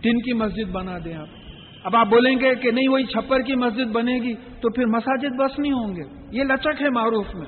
ٹن 0.02 0.18
کی 0.18 0.32
مسجد 0.32 0.70
بنا 0.70 0.98
دیں 1.04 1.14
آپ۔ 1.14 1.26
اب 1.84 1.96
آپ 1.96 2.06
بولیں 2.06 2.40
گے 2.40 2.54
کہ 2.54 2.70
نہیں، 2.70 2.88
وہی 2.88 3.04
چھپر 3.04 3.40
کی 3.40 3.54
مسجد 3.54 3.92
بنے 3.92 4.14
گی 4.14 4.34
تو 4.34 4.72
پھر 4.72 4.86
مساجد 4.86 5.36
بس 5.38 5.58
نہیں 5.58 5.72
ہوں 5.72 5.96
گے۔ 5.96 6.36
یہ 6.38 6.44
لچک 6.44 6.82
ہے 6.82 6.90
معروف 6.90 7.34
میں۔ 7.34 7.46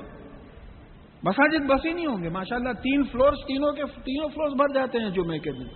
مساجد 1.23 1.65
بس 1.65 1.85
ہی 1.85 1.93
نہیں 1.93 2.05
ہوں 2.05 2.23
گے۔ 2.23 2.29
ماشاءاللہ 2.29 2.73
تین 2.73 3.03
فلورز 3.03 3.35
تینوں 3.47 3.71
کے، 3.71 3.83
تینوں 3.83 4.29
فلورز 4.29 4.53
بھر 4.53 4.73
جاتے 4.75 4.99
ہیں 4.99 5.09
جمعے 5.09 5.39
کے 5.39 5.51
دن۔ 5.51 5.67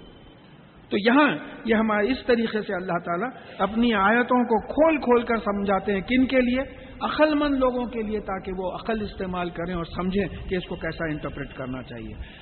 تو 0.90 0.98
یہاں، 0.98 1.38
یہ 1.66 1.76
ہمارے 1.76 2.12
اس 2.12 2.18
طریقے 2.26 2.62
سے 2.62 2.74
اللہ 2.74 3.00
تعالیٰ 3.06 3.30
اپنی 3.58 3.94
آیتوں 3.94 4.44
کو 4.44 4.74
کھول 4.74 4.98
کھول 4.98 5.24
کر 5.24 5.38
سمجھاتے 5.38 5.94
ہیں 5.94 6.02
کن 6.02 6.26
کے 6.26 6.42
لیے؟ 6.42 6.83
عقل 7.04 7.36
مند 7.36 7.56
لوگوں 7.56 7.86
کے 7.86 8.02
لیے 8.02 8.20
تاکہ 8.20 8.52
وہ 8.58 8.72
عقل 8.72 9.02
استعمال 9.02 9.50
کریں 9.50 9.74
اور 9.74 9.86
سمجھیں 9.86 10.50
کہ 10.50 10.56
اس 10.56 10.66
کو 10.66 10.76
کیسا 10.76 11.06
انٹرپریٹ 11.10 11.54
کرنا 11.54 11.84
چاہیے۔ 11.84 12.14